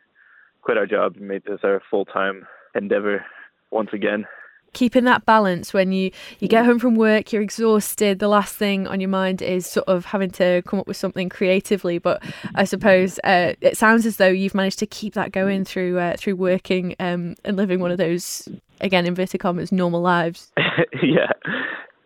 quit 0.62 0.76
our 0.76 0.86
job 0.86 1.16
and 1.16 1.26
made 1.26 1.44
this 1.44 1.60
our 1.62 1.82
full 1.90 2.04
time 2.04 2.46
endeavor 2.74 3.24
once 3.70 3.90
again. 3.92 4.26
Keeping 4.72 5.04
that 5.04 5.24
balance 5.26 5.72
when 5.74 5.92
you 5.92 6.10
you 6.38 6.48
get 6.48 6.64
home 6.64 6.78
from 6.78 6.94
work, 6.94 7.32
you're 7.32 7.42
exhausted. 7.42 8.18
The 8.20 8.28
last 8.28 8.54
thing 8.54 8.86
on 8.86 9.00
your 9.00 9.10
mind 9.10 9.42
is 9.42 9.66
sort 9.66 9.88
of 9.88 10.04
having 10.06 10.30
to 10.32 10.62
come 10.66 10.78
up 10.80 10.86
with 10.86 10.96
something 10.96 11.28
creatively. 11.28 11.98
But 11.98 12.22
I 12.54 12.64
suppose 12.64 13.18
uh, 13.24 13.54
it 13.60 13.76
sounds 13.76 14.06
as 14.06 14.16
though 14.16 14.28
you've 14.28 14.54
managed 14.54 14.78
to 14.80 14.86
keep 14.86 15.14
that 15.14 15.32
going 15.32 15.64
through 15.64 15.98
uh, 15.98 16.16
through 16.16 16.36
working 16.36 16.94
um, 17.00 17.34
and 17.44 17.56
living 17.56 17.80
one 17.80 17.90
of 17.90 17.98
those 17.98 18.48
again 18.80 19.06
inverted 19.06 19.40
commas 19.40 19.72
normal 19.72 20.00
lives. 20.00 20.52
yeah, 21.02 21.32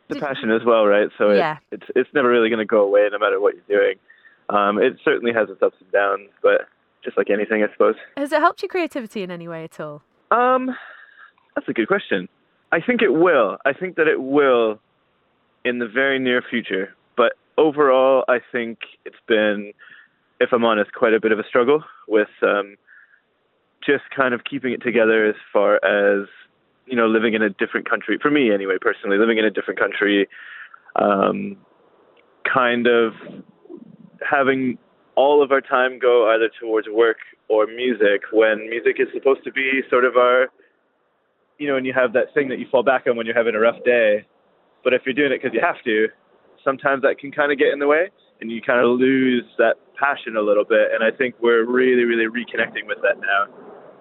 the 0.09 0.19
passion 0.19 0.51
as 0.51 0.63
well, 0.65 0.87
right? 0.87 1.09
So 1.19 1.31
it, 1.31 1.37
Yeah. 1.37 1.59
it's 1.71 1.87
it's 1.95 2.11
never 2.15 2.29
really 2.29 2.49
going 2.49 2.59
to 2.61 2.65
go 2.65 2.83
away 2.83 3.07
no 3.13 3.19
matter 3.19 3.41
what 3.41 3.55
you're 3.55 3.79
doing. 3.79 3.97
Um, 4.49 4.79
it 4.79 4.99
certainly 5.05 5.33
has 5.33 5.49
its 5.51 5.63
ups 5.63 5.77
and 5.81 5.91
downs, 5.93 6.31
but 6.43 6.63
just 7.03 7.17
like 7.17 7.31
anything, 7.31 7.63
I 7.63 7.71
suppose. 7.73 7.97
Has 8.17 8.33
it 8.33 8.41
helped 8.41 8.63
your 8.63 8.69
creativity 8.71 9.23
in 9.23 9.31
any 9.31 9.49
way 9.49 9.65
at 9.65 9.79
all? 9.81 10.03
Um, 10.31 10.75
that's 11.55 11.69
a 11.69 11.73
good 11.73 11.89
question. 11.89 12.29
I 12.75 12.81
think 12.81 13.03
it 13.03 13.15
will. 13.15 13.57
I 13.65 13.73
think 13.73 13.95
that 13.95 14.09
it 14.09 14.21
will 14.21 14.81
in 15.65 15.79
the 15.79 15.87
very 15.87 16.19
near 16.19 16.43
future. 16.43 16.93
But 17.17 17.35
overall, 17.57 18.25
I 18.27 18.41
think 18.51 18.79
it's 19.05 19.23
been, 19.29 19.73
if 20.41 20.53
I'm 20.53 20.65
honest, 20.65 20.93
quite 20.93 21.15
a 21.15 21.21
bit 21.21 21.31
of 21.31 21.39
a 21.39 21.45
struggle 21.47 21.85
with 22.09 22.27
um, 22.43 22.75
just 23.87 24.03
kind 24.11 24.35
of 24.35 24.43
keeping 24.43 24.73
it 24.73 24.83
together 24.83 25.25
as 25.25 25.37
far 25.53 25.77
as, 25.85 26.27
you 26.87 26.97
know, 26.97 27.07
living 27.07 27.35
in 27.35 27.43
a 27.43 27.51
different 27.51 27.89
country. 27.89 28.19
For 28.21 28.33
me, 28.33 28.53
anyway, 28.53 28.79
personally, 28.81 29.19
living 29.19 29.39
in 29.39 29.45
a 29.45 29.51
different 29.51 29.79
country, 29.79 30.29
um, 30.97 31.57
kind 32.53 32.89
of 32.89 33.13
having 34.29 34.79
all 35.15 35.45
of 35.45 35.53
our 35.53 35.61
time 35.61 36.01
go 36.01 36.29
either 36.35 36.51
towards 36.61 36.89
work 36.89 37.19
or 37.47 37.69
music 37.69 38.23
when 38.33 38.69
music 38.69 38.97
is 38.99 39.07
supposed 39.15 39.45
to 39.45 39.53
be 39.53 39.83
sort 39.89 40.05
of 40.05 40.17
our 40.17 40.49
you 41.59 41.69
know, 41.69 41.77
and 41.77 41.87
you 41.87 41.93
have 41.93 42.13
that 42.15 42.35
thing 42.35 42.49
that 42.49 42.59
you 42.59 42.67
fall 42.71 42.83
back 42.83 43.07
on 43.07 43.17
when 43.17 43.27
you're 43.27 43.37
having 43.37 43.55
a 43.55 43.61
rough 43.61 43.83
day. 43.85 44.27
But 44.83 44.93
if 44.93 45.03
you're 45.07 45.15
doing 45.15 45.33
it 45.33 45.41
because 45.43 45.55
you 45.55 45.61
have 45.61 45.83
to, 45.85 46.09
sometimes 46.63 47.03
that 47.03 47.19
can 47.19 47.33
kind 47.33 47.53
of 47.53 47.59
get 47.59 47.69
in 47.69 47.79
the 47.79 47.87
way 47.87 48.11
and 48.41 48.51
you 48.51 48.61
kind 48.61 48.81
of 48.81 48.99
lose 48.99 49.45
that 49.59 49.75
passion 49.99 50.37
a 50.37 50.43
little 50.43 50.65
bit. 50.65 50.89
And 50.93 51.03
I 51.03 51.17
think 51.17 51.37
we're 51.41 51.65
really, 51.65 52.05
really 52.05 52.27
reconnecting 52.27 52.87
with 52.87 52.99
that 53.03 53.21
now. 53.21 53.47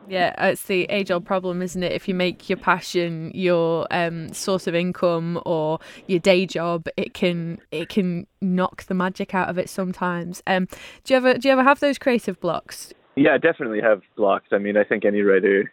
Yeah, 0.08 0.34
it's 0.50 0.64
the 0.64 0.84
age-old 0.86 1.26
problem, 1.26 1.62
isn't 1.62 1.82
it? 1.82 1.94
If 1.94 2.10
you 2.10 2.14
make 2.14 2.50
your 2.50 2.58
passion 2.58 3.32
your 3.34 3.88
um, 3.90 4.34
source 4.34 4.68
of 4.68 4.76
income 4.76 5.42
or 5.46 5.80
your 6.08 6.20
day 6.20 6.46
job, 6.46 6.88
it 6.98 7.14
can 7.14 7.60
it 7.72 7.88
can 7.88 8.28
knock 8.42 8.84
the 8.84 8.94
magic 8.94 9.34
out 9.34 9.48
of 9.48 9.58
it 9.58 9.70
sometimes. 9.70 10.44
Um, 10.46 10.68
do 11.06 11.14
you 11.14 11.18
ever 11.18 11.36
do 11.36 11.48
you 11.48 11.54
ever 11.54 11.64
have 11.64 11.80
those 11.80 11.98
creative 11.98 12.38
blocks? 12.42 12.94
Yeah, 13.16 13.36
I 13.36 13.38
definitely 13.38 13.80
have 13.80 14.02
blocks. 14.18 14.48
I 14.52 14.58
mean, 14.58 14.76
I 14.76 14.84
think 14.84 15.06
any 15.06 15.22
writer, 15.22 15.72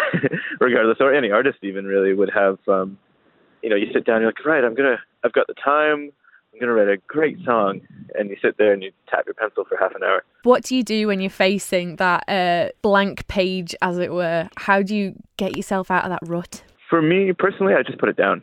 regardless, 0.60 0.98
or 1.00 1.14
any 1.14 1.30
artist 1.30 1.58
even 1.62 1.84
really 1.84 2.14
would 2.14 2.30
have, 2.34 2.58
um, 2.68 2.98
you 3.62 3.70
know, 3.70 3.76
you 3.76 3.86
sit 3.92 4.04
down, 4.04 4.20
you're 4.20 4.28
like, 4.28 4.44
right, 4.44 4.64
I'm 4.64 4.74
gonna, 4.74 4.98
I've 5.24 5.32
got 5.32 5.46
the 5.46 5.54
time, 5.54 6.12
I'm 6.52 6.60
gonna 6.60 6.72
write 6.72 6.88
a 6.88 6.98
great 7.06 7.38
song, 7.44 7.80
and 8.14 8.30
you 8.30 8.36
sit 8.42 8.58
there 8.58 8.72
and 8.72 8.82
you 8.82 8.92
tap 9.08 9.26
your 9.26 9.34
pencil 9.34 9.64
for 9.68 9.76
half 9.76 9.94
an 9.94 10.02
hour. 10.02 10.24
What 10.42 10.64
do 10.64 10.76
you 10.76 10.82
do 10.82 11.06
when 11.06 11.20
you're 11.20 11.30
facing 11.30 11.96
that 11.96 12.28
uh, 12.28 12.70
blank 12.82 13.26
page, 13.28 13.74
as 13.82 13.98
it 13.98 14.12
were? 14.12 14.48
How 14.56 14.82
do 14.82 14.96
you 14.96 15.14
get 15.36 15.56
yourself 15.56 15.90
out 15.90 16.04
of 16.04 16.10
that 16.10 16.28
rut? 16.28 16.62
For 16.90 17.00
me 17.00 17.32
personally, 17.32 17.74
I 17.74 17.82
just 17.82 17.98
put 17.98 18.08
it 18.08 18.16
down. 18.16 18.42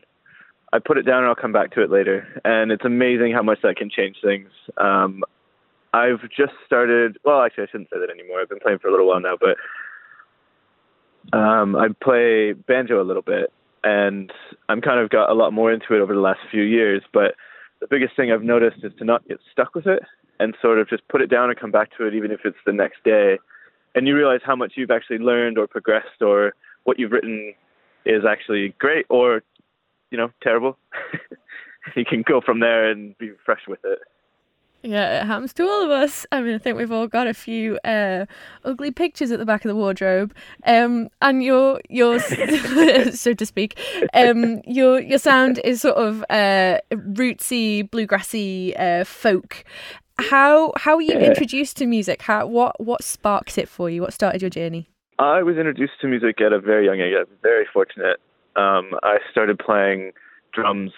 I 0.71 0.79
put 0.79 0.97
it 0.97 1.03
down 1.03 1.19
and 1.19 1.27
I'll 1.27 1.35
come 1.35 1.51
back 1.51 1.71
to 1.71 1.81
it 1.81 1.89
later. 1.89 2.27
And 2.45 2.71
it's 2.71 2.85
amazing 2.85 3.33
how 3.33 3.41
much 3.41 3.59
that 3.63 3.75
can 3.75 3.89
change 3.89 4.17
things. 4.23 4.49
Um, 4.77 5.23
I've 5.93 6.21
just 6.29 6.53
started, 6.65 7.17
well, 7.25 7.41
actually, 7.41 7.63
I 7.63 7.67
shouldn't 7.71 7.89
say 7.89 7.99
that 7.99 8.11
anymore. 8.11 8.41
I've 8.41 8.49
been 8.49 8.59
playing 8.59 8.79
for 8.79 8.87
a 8.87 8.91
little 8.91 9.07
while 9.07 9.19
now, 9.19 9.35
but 9.39 9.57
um, 11.33 11.75
I 11.75 11.87
play 12.03 12.53
banjo 12.53 13.01
a 13.01 13.03
little 13.03 13.21
bit. 13.21 13.51
And 13.83 14.31
I'm 14.67 14.81
kind 14.81 14.99
of 14.99 15.09
got 15.09 15.29
a 15.29 15.33
lot 15.33 15.53
more 15.53 15.71
into 15.71 15.93
it 15.95 16.01
over 16.01 16.13
the 16.13 16.19
last 16.19 16.39
few 16.51 16.63
years. 16.63 17.01
But 17.13 17.35
the 17.79 17.87
biggest 17.89 18.15
thing 18.15 18.31
I've 18.31 18.43
noticed 18.43 18.83
is 18.83 18.91
to 18.99 19.05
not 19.05 19.25
get 19.27 19.39
stuck 19.51 19.73
with 19.73 19.87
it 19.87 20.03
and 20.39 20.55
sort 20.61 20.79
of 20.79 20.89
just 20.89 21.07
put 21.07 21.21
it 21.21 21.29
down 21.29 21.49
and 21.49 21.59
come 21.59 21.71
back 21.71 21.95
to 21.97 22.05
it, 22.05 22.13
even 22.13 22.31
if 22.31 22.41
it's 22.43 22.57
the 22.65 22.73
next 22.73 23.03
day. 23.03 23.39
And 23.95 24.07
you 24.07 24.15
realize 24.15 24.41
how 24.43 24.55
much 24.55 24.73
you've 24.75 24.91
actually 24.91 25.19
learned 25.19 25.57
or 25.57 25.67
progressed 25.67 26.21
or 26.21 26.53
what 26.83 26.99
you've 26.99 27.11
written 27.11 27.53
is 28.05 28.23
actually 28.29 28.75
great 28.79 29.05
or, 29.09 29.41
you 30.11 30.17
know, 30.17 30.29
terrible. 30.41 30.77
you 31.95 32.05
can 32.05 32.21
go 32.21 32.41
from 32.41 32.59
there 32.59 32.89
and 32.89 33.17
be 33.17 33.31
fresh 33.45 33.61
with 33.67 33.79
it. 33.83 33.99
Yeah, 34.81 35.21
it 35.21 35.25
happens 35.25 35.53
to 35.55 35.63
all 35.63 35.83
of 35.83 35.91
us. 35.91 36.25
I 36.31 36.41
mean, 36.41 36.55
I 36.55 36.57
think 36.57 36.77
we've 36.77 36.91
all 36.91 37.07
got 37.07 37.27
a 37.27 37.33
few 37.33 37.77
uh, 37.83 38.25
ugly 38.63 38.91
pictures 38.91 39.29
at 39.29 39.39
the 39.39 39.45
back 39.45 39.65
of 39.65 39.69
the 39.69 39.75
wardrobe, 39.75 40.33
um, 40.65 41.09
and 41.21 41.43
your 41.43 41.81
your 41.89 42.19
so 43.11 43.33
to 43.33 43.45
speak, 43.45 43.77
um, 44.13 44.61
your 44.65 45.01
your 45.01 45.19
sound 45.19 45.59
is 45.65 45.81
sort 45.81 45.97
of 45.97 46.23
uh, 46.29 46.79
rootsy, 46.91 47.89
bluegrassy, 47.89 48.79
uh, 48.79 49.03
folk. 49.03 49.65
How 50.17 50.71
how 50.77 50.95
were 50.95 51.01
you 51.01 51.17
introduced 51.17 51.75
to 51.77 51.85
music? 51.85 52.21
How 52.21 52.47
what 52.47 52.79
what 52.79 53.03
sparked 53.03 53.57
it 53.57 53.67
for 53.67 53.89
you? 53.89 54.01
What 54.01 54.13
started 54.13 54.41
your 54.41 54.49
journey? 54.49 54.89
I 55.17 55.43
was 55.43 55.57
introduced 55.57 55.99
to 56.01 56.07
music 56.07 56.39
at 56.39 56.53
a 56.53 56.59
very 56.59 56.85
young 56.85 57.01
age. 57.01 57.13
I'm 57.19 57.35
very 57.41 57.65
fortunate. 57.73 58.21
Um, 58.55 58.91
I 59.03 59.17
started 59.29 59.59
playing 59.59 60.13
drums, 60.53 60.91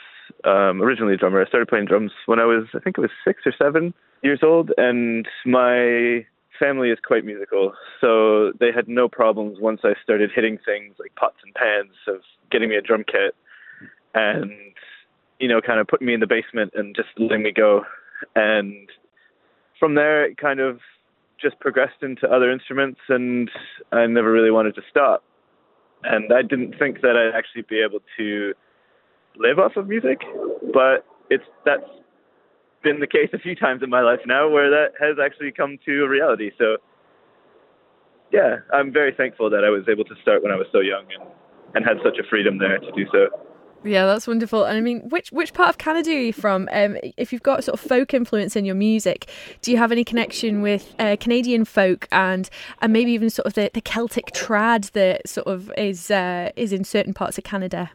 um, 0.45 0.81
originally 0.81 1.13
a 1.13 1.17
drummer. 1.17 1.41
I 1.41 1.47
started 1.47 1.67
playing 1.67 1.85
drums 1.85 2.11
when 2.25 2.39
I 2.39 2.45
was, 2.45 2.65
I 2.73 2.79
think 2.79 2.97
it 2.97 3.01
was 3.01 3.11
six 3.25 3.41
or 3.45 3.53
seven 3.57 3.93
years 4.23 4.39
old, 4.43 4.71
and 4.77 5.27
my 5.45 6.25
family 6.59 6.89
is 6.91 6.99
quite 7.05 7.25
musical. 7.25 7.73
So 7.99 8.51
they 8.59 8.71
had 8.71 8.87
no 8.87 9.09
problems 9.09 9.57
once 9.59 9.81
I 9.83 9.93
started 10.03 10.29
hitting 10.33 10.59
things 10.63 10.95
like 10.99 11.15
pots 11.15 11.37
and 11.43 11.53
pans 11.55 11.95
of 12.07 12.21
getting 12.51 12.69
me 12.69 12.75
a 12.75 12.81
drum 12.81 13.03
kit 13.03 13.35
and, 14.13 14.51
you 15.39 15.47
know, 15.47 15.59
kind 15.61 15.79
of 15.79 15.87
putting 15.87 16.05
me 16.05 16.13
in 16.13 16.19
the 16.19 16.27
basement 16.27 16.73
and 16.75 16.95
just 16.95 17.09
letting 17.17 17.43
me 17.43 17.51
go. 17.51 17.81
And 18.35 18.89
from 19.79 19.95
there, 19.95 20.25
it 20.25 20.37
kind 20.37 20.59
of 20.59 20.79
just 21.41 21.59
progressed 21.59 22.03
into 22.03 22.27
other 22.29 22.51
instruments, 22.51 22.99
and 23.09 23.49
I 23.91 24.05
never 24.05 24.31
really 24.31 24.51
wanted 24.51 24.75
to 24.75 24.81
stop. 24.87 25.23
And 26.03 26.31
I 26.31 26.43
didn't 26.43 26.77
think 26.77 27.01
that 27.01 27.15
I'd 27.17 27.35
actually 27.35 27.63
be 27.63 27.81
able 27.81 28.01
to 28.17 28.53
live 29.37 29.59
off 29.59 29.75
of 29.75 29.87
music, 29.87 30.21
but 30.73 31.05
it's 31.29 31.43
that's 31.65 31.83
been 32.83 32.99
the 32.99 33.07
case 33.07 33.29
a 33.33 33.39
few 33.39 33.55
times 33.55 33.83
in 33.83 33.89
my 33.89 34.01
life 34.01 34.19
now, 34.25 34.49
where 34.49 34.69
that 34.69 34.93
has 34.99 35.17
actually 35.23 35.51
come 35.51 35.77
to 35.85 36.03
a 36.03 36.09
reality. 36.09 36.51
So, 36.57 36.77
yeah, 38.31 38.57
I'm 38.73 38.91
very 38.91 39.13
thankful 39.13 39.49
that 39.51 39.63
I 39.63 39.69
was 39.69 39.83
able 39.89 40.03
to 40.05 40.15
start 40.21 40.41
when 40.43 40.51
I 40.51 40.55
was 40.55 40.67
so 40.71 40.79
young 40.79 41.05
and 41.13 41.29
and 41.73 41.85
had 41.85 41.97
such 42.03 42.17
a 42.17 42.23
freedom 42.29 42.57
there 42.57 42.79
to 42.79 42.91
do 42.91 43.05
so. 43.11 43.29
Yeah, 43.83 44.05
that's 44.05 44.27
wonderful. 44.27 44.65
And 44.65 44.77
I 44.77 44.81
mean, 44.81 45.09
which 45.09 45.31
which 45.31 45.53
part 45.53 45.69
of 45.69 45.77
Canada 45.79 46.11
are 46.11 46.13
you 46.13 46.33
from? 46.33 46.69
Um, 46.71 46.97
if 47.17 47.33
you've 47.33 47.41
got 47.41 47.63
sort 47.63 47.79
of 47.79 47.87
folk 47.87 48.13
influence 48.13 48.55
in 48.55 48.63
your 48.63 48.75
music, 48.75 49.29
do 49.61 49.71
you 49.71 49.77
have 49.77 49.91
any 49.91 50.03
connection 50.03 50.61
with 50.61 50.93
uh, 50.99 51.15
Canadian 51.19 51.65
folk 51.65 52.07
and 52.11 52.49
and 52.81 52.93
maybe 52.93 53.11
even 53.11 53.29
sort 53.29 53.47
of 53.47 53.53
the, 53.53 53.71
the 53.73 53.81
Celtic 53.81 54.27
trad 54.33 54.91
that 54.91 55.27
sort 55.27 55.47
of 55.47 55.71
is 55.77 56.11
uh, 56.11 56.51
is 56.55 56.71
in 56.71 56.83
certain 56.83 57.13
parts 57.13 57.39
of 57.39 57.43
Canada? 57.43 57.89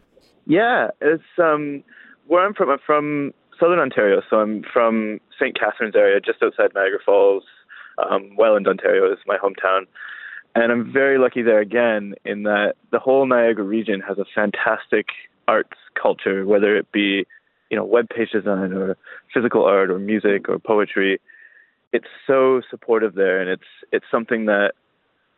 Yeah, 0.46 0.88
it's 1.00 1.22
um, 1.38 1.82
where 2.26 2.46
I'm 2.46 2.54
from. 2.54 2.70
I'm 2.70 2.78
from 2.84 3.34
southern 3.58 3.78
Ontario, 3.78 4.22
so 4.30 4.36
I'm 4.36 4.64
from 4.72 5.20
St. 5.38 5.58
Catharines 5.58 5.96
area, 5.96 6.20
just 6.20 6.42
outside 6.42 6.70
Niagara 6.74 7.00
Falls. 7.04 7.44
Um, 7.98 8.36
Welland, 8.36 8.68
Ontario 8.68 9.10
is 9.10 9.18
my 9.26 9.38
hometown. 9.38 9.86
And 10.54 10.72
I'm 10.72 10.92
very 10.92 11.18
lucky 11.18 11.42
there 11.42 11.60
again 11.60 12.14
in 12.24 12.44
that 12.44 12.74
the 12.90 12.98
whole 12.98 13.26
Niagara 13.26 13.64
region 13.64 14.00
has 14.00 14.18
a 14.18 14.24
fantastic 14.34 15.06
arts 15.48 15.76
culture, 16.00 16.46
whether 16.46 16.76
it 16.76 16.90
be, 16.92 17.26
you 17.70 17.76
know, 17.76 17.84
web 17.84 18.08
page 18.08 18.30
design 18.30 18.72
or 18.72 18.96
physical 19.34 19.64
art 19.64 19.90
or 19.90 19.98
music 19.98 20.48
or 20.48 20.58
poetry. 20.58 21.20
It's 21.92 22.06
so 22.26 22.62
supportive 22.70 23.14
there, 23.14 23.40
and 23.40 23.50
it's 23.50 23.68
it's 23.92 24.06
something 24.10 24.46
that 24.46 24.72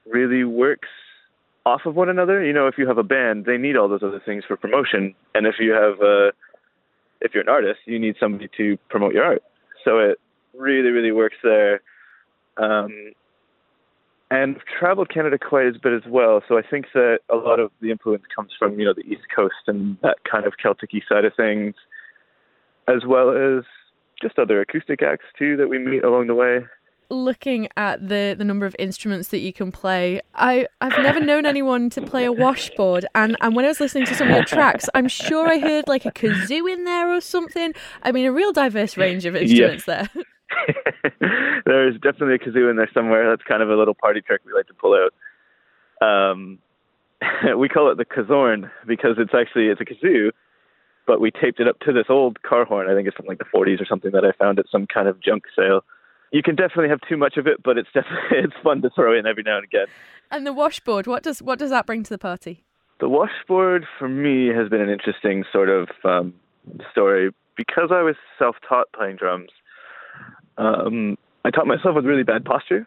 really 0.06 0.44
works 0.44 0.88
off 1.68 1.82
of 1.86 1.94
one 1.94 2.08
another. 2.08 2.44
You 2.44 2.52
know, 2.52 2.66
if 2.66 2.78
you 2.78 2.88
have 2.88 2.98
a 2.98 3.02
band, 3.02 3.44
they 3.44 3.58
need 3.58 3.76
all 3.76 3.88
those 3.88 4.02
other 4.02 4.20
things 4.24 4.44
for 4.46 4.56
promotion, 4.56 5.14
and 5.34 5.46
if 5.46 5.56
you 5.60 5.72
have 5.72 6.00
a 6.00 6.32
if 7.20 7.34
you're 7.34 7.42
an 7.42 7.48
artist, 7.48 7.80
you 7.84 7.98
need 7.98 8.14
somebody 8.20 8.48
to 8.56 8.78
promote 8.88 9.12
your 9.12 9.24
art. 9.24 9.42
So 9.84 9.98
it 9.98 10.18
really, 10.54 10.90
really 10.90 11.10
works 11.12 11.36
there. 11.42 11.80
Um, 12.56 13.12
and 14.30 14.56
I've 14.56 14.78
traveled 14.78 15.12
Canada 15.12 15.38
quite 15.38 15.66
a 15.66 15.72
bit 15.82 15.92
as 15.92 16.08
well. 16.08 16.42
So 16.46 16.58
I 16.58 16.62
think 16.62 16.86
that 16.94 17.20
a 17.30 17.36
lot 17.36 17.60
of 17.60 17.70
the 17.80 17.90
influence 17.90 18.24
comes 18.34 18.50
from 18.58 18.78
you 18.78 18.84
know 18.84 18.94
the 18.94 19.06
East 19.06 19.26
Coast 19.34 19.66
and 19.66 19.96
that 20.02 20.18
kind 20.30 20.46
of 20.46 20.54
Celtic 20.62 20.90
side 21.08 21.24
of 21.24 21.32
things, 21.36 21.74
as 22.86 23.04
well 23.06 23.30
as 23.30 23.64
just 24.20 24.38
other 24.38 24.60
acoustic 24.60 25.02
acts 25.02 25.26
too 25.38 25.56
that 25.56 25.68
we 25.68 25.78
meet 25.78 26.04
along 26.04 26.26
the 26.26 26.34
way. 26.34 26.60
Looking 27.10 27.68
at 27.76 28.06
the, 28.06 28.34
the 28.36 28.44
number 28.44 28.66
of 28.66 28.76
instruments 28.78 29.28
that 29.28 29.38
you 29.38 29.52
can 29.52 29.72
play, 29.72 30.20
I, 30.34 30.66
I've 30.80 30.98
never 30.98 31.20
known 31.20 31.46
anyone 31.46 31.88
to 31.90 32.02
play 32.02 32.24
a 32.24 32.32
washboard. 32.32 33.06
And, 33.14 33.36
and 33.40 33.56
when 33.56 33.64
I 33.64 33.68
was 33.68 33.80
listening 33.80 34.06
to 34.06 34.14
some 34.14 34.28
of 34.28 34.34
your 34.34 34.44
tracks, 34.44 34.90
I'm 34.94 35.08
sure 35.08 35.48
I 35.48 35.58
heard 35.58 35.88
like 35.88 36.04
a 36.04 36.10
kazoo 36.10 36.70
in 36.70 36.84
there 36.84 37.10
or 37.10 37.20
something. 37.20 37.72
I 38.02 38.12
mean, 38.12 38.26
a 38.26 38.32
real 38.32 38.52
diverse 38.52 38.96
range 38.96 39.24
of 39.24 39.34
instruments 39.34 39.86
there. 39.86 40.08
There's 41.66 41.94
definitely 42.00 42.34
a 42.34 42.38
kazoo 42.38 42.70
in 42.70 42.76
there 42.76 42.90
somewhere. 42.92 43.28
That's 43.28 43.42
kind 43.42 43.62
of 43.62 43.70
a 43.70 43.76
little 43.76 43.94
party 43.94 44.20
trick 44.20 44.42
we 44.44 44.52
like 44.52 44.66
to 44.66 44.74
pull 44.74 44.94
out. 44.94 46.06
Um, 46.06 46.58
we 47.58 47.68
call 47.68 47.90
it 47.90 47.98
the 47.98 48.04
kazorn 48.04 48.70
because 48.86 49.16
it's 49.18 49.34
actually 49.34 49.68
it's 49.68 49.80
a 49.80 49.84
kazoo, 49.84 50.30
but 51.06 51.20
we 51.20 51.30
taped 51.30 51.60
it 51.60 51.68
up 51.68 51.78
to 51.80 51.92
this 51.92 52.06
old 52.08 52.42
car 52.42 52.64
horn. 52.64 52.88
I 52.88 52.94
think 52.94 53.08
it's 53.08 53.16
from 53.16 53.26
like 53.26 53.38
the 53.38 53.44
40s 53.44 53.80
or 53.80 53.86
something 53.86 54.12
that 54.12 54.24
I 54.24 54.32
found 54.32 54.58
at 54.58 54.66
some 54.70 54.86
kind 54.86 55.08
of 55.08 55.20
junk 55.20 55.44
sale. 55.56 55.84
You 56.32 56.42
can 56.42 56.56
definitely 56.56 56.88
have 56.90 57.00
too 57.08 57.16
much 57.16 57.36
of 57.36 57.46
it, 57.46 57.62
but 57.62 57.78
it's 57.78 57.88
definitely 57.94 58.20
it's 58.38 58.54
fun 58.62 58.82
to 58.82 58.90
throw 58.90 59.18
in 59.18 59.26
every 59.26 59.42
now 59.42 59.56
and 59.56 59.64
again. 59.64 59.86
And 60.30 60.46
the 60.46 60.52
washboard, 60.52 61.06
what 61.06 61.22
does 61.22 61.42
what 61.42 61.58
does 61.58 61.70
that 61.70 61.86
bring 61.86 62.02
to 62.04 62.10
the 62.10 62.18
party? 62.18 62.64
The 63.00 63.08
washboard 63.08 63.86
for 63.98 64.08
me 64.08 64.48
has 64.48 64.68
been 64.68 64.80
an 64.80 64.90
interesting 64.90 65.44
sort 65.52 65.68
of 65.68 65.88
um, 66.04 66.34
story 66.90 67.30
because 67.56 67.90
I 67.92 68.02
was 68.02 68.16
self-taught 68.38 68.86
playing 68.92 69.16
drums 69.16 69.50
um, 70.58 71.16
I 71.44 71.50
taught 71.50 71.66
myself 71.66 71.94
with 71.94 72.04
really 72.04 72.24
bad 72.24 72.44
posture. 72.44 72.86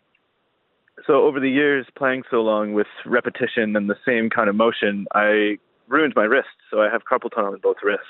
So 1.07 1.23
over 1.23 1.39
the 1.39 1.49
years, 1.49 1.87
playing 1.97 2.23
so 2.29 2.41
long 2.41 2.73
with 2.73 2.87
repetition 3.05 3.75
and 3.75 3.89
the 3.89 3.95
same 4.05 4.29
kind 4.29 4.49
of 4.49 4.55
motion, 4.55 5.07
I 5.15 5.57
ruined 5.87 6.13
my 6.15 6.23
wrist. 6.23 6.49
So 6.69 6.81
I 6.81 6.89
have 6.91 7.01
carpal 7.09 7.33
tunnel 7.33 7.53
in 7.53 7.61
both 7.61 7.77
wrists. 7.81 8.05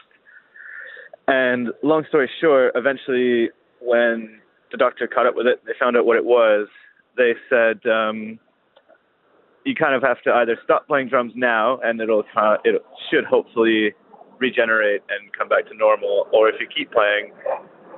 And 1.27 1.70
long 1.83 2.03
story 2.09 2.29
short, 2.41 2.74
eventually, 2.75 3.51
when 3.79 4.40
the 4.72 4.77
doctor 4.77 5.07
caught 5.07 5.27
up 5.27 5.36
with 5.36 5.48
it, 5.48 5.62
they 5.66 5.74
found 5.79 5.98
out 5.98 6.05
what 6.05 6.18
it 6.18 6.25
was. 6.25 6.68
They 7.18 7.34
said 7.50 7.81
um, 7.90 8.40
you 9.66 9.75
kind 9.75 9.96
of 9.96 10.01
have 10.01 10.22
to 10.24 10.34
either 10.34 10.57
stop 10.64 10.88
playing 10.88 11.10
drums 11.10 11.34
now, 11.36 11.79
and 11.84 12.00
it'll 12.01 12.24
it 12.64 12.81
should 13.10 13.25
hopefully 13.25 13.94
regenerate 14.40 15.03
and 15.10 15.31
come 15.38 15.48
back 15.48 15.68
to 15.68 15.75
normal, 15.75 16.27
or 16.34 16.50
if 16.50 16.55
you 16.60 16.68
keep 16.68 16.92
playing, 16.92 17.31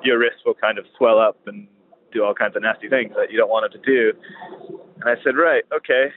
your 0.03 0.19
wrist 0.19 0.37
will 0.45 0.55
kind 0.55 0.77
of 0.77 0.85
swell 0.97 1.19
up 1.19 1.37
and 1.47 1.67
do 2.11 2.23
all 2.23 2.33
kinds 2.33 2.55
of 2.55 2.61
nasty 2.61 2.89
things 2.89 3.13
that 3.15 3.31
you 3.31 3.37
don't 3.37 3.49
want 3.49 3.65
it 3.65 3.77
to 3.77 3.83
do. 3.85 4.17
And 4.99 5.09
I 5.09 5.15
said, 5.23 5.35
right, 5.35 5.63
okay, 5.73 6.11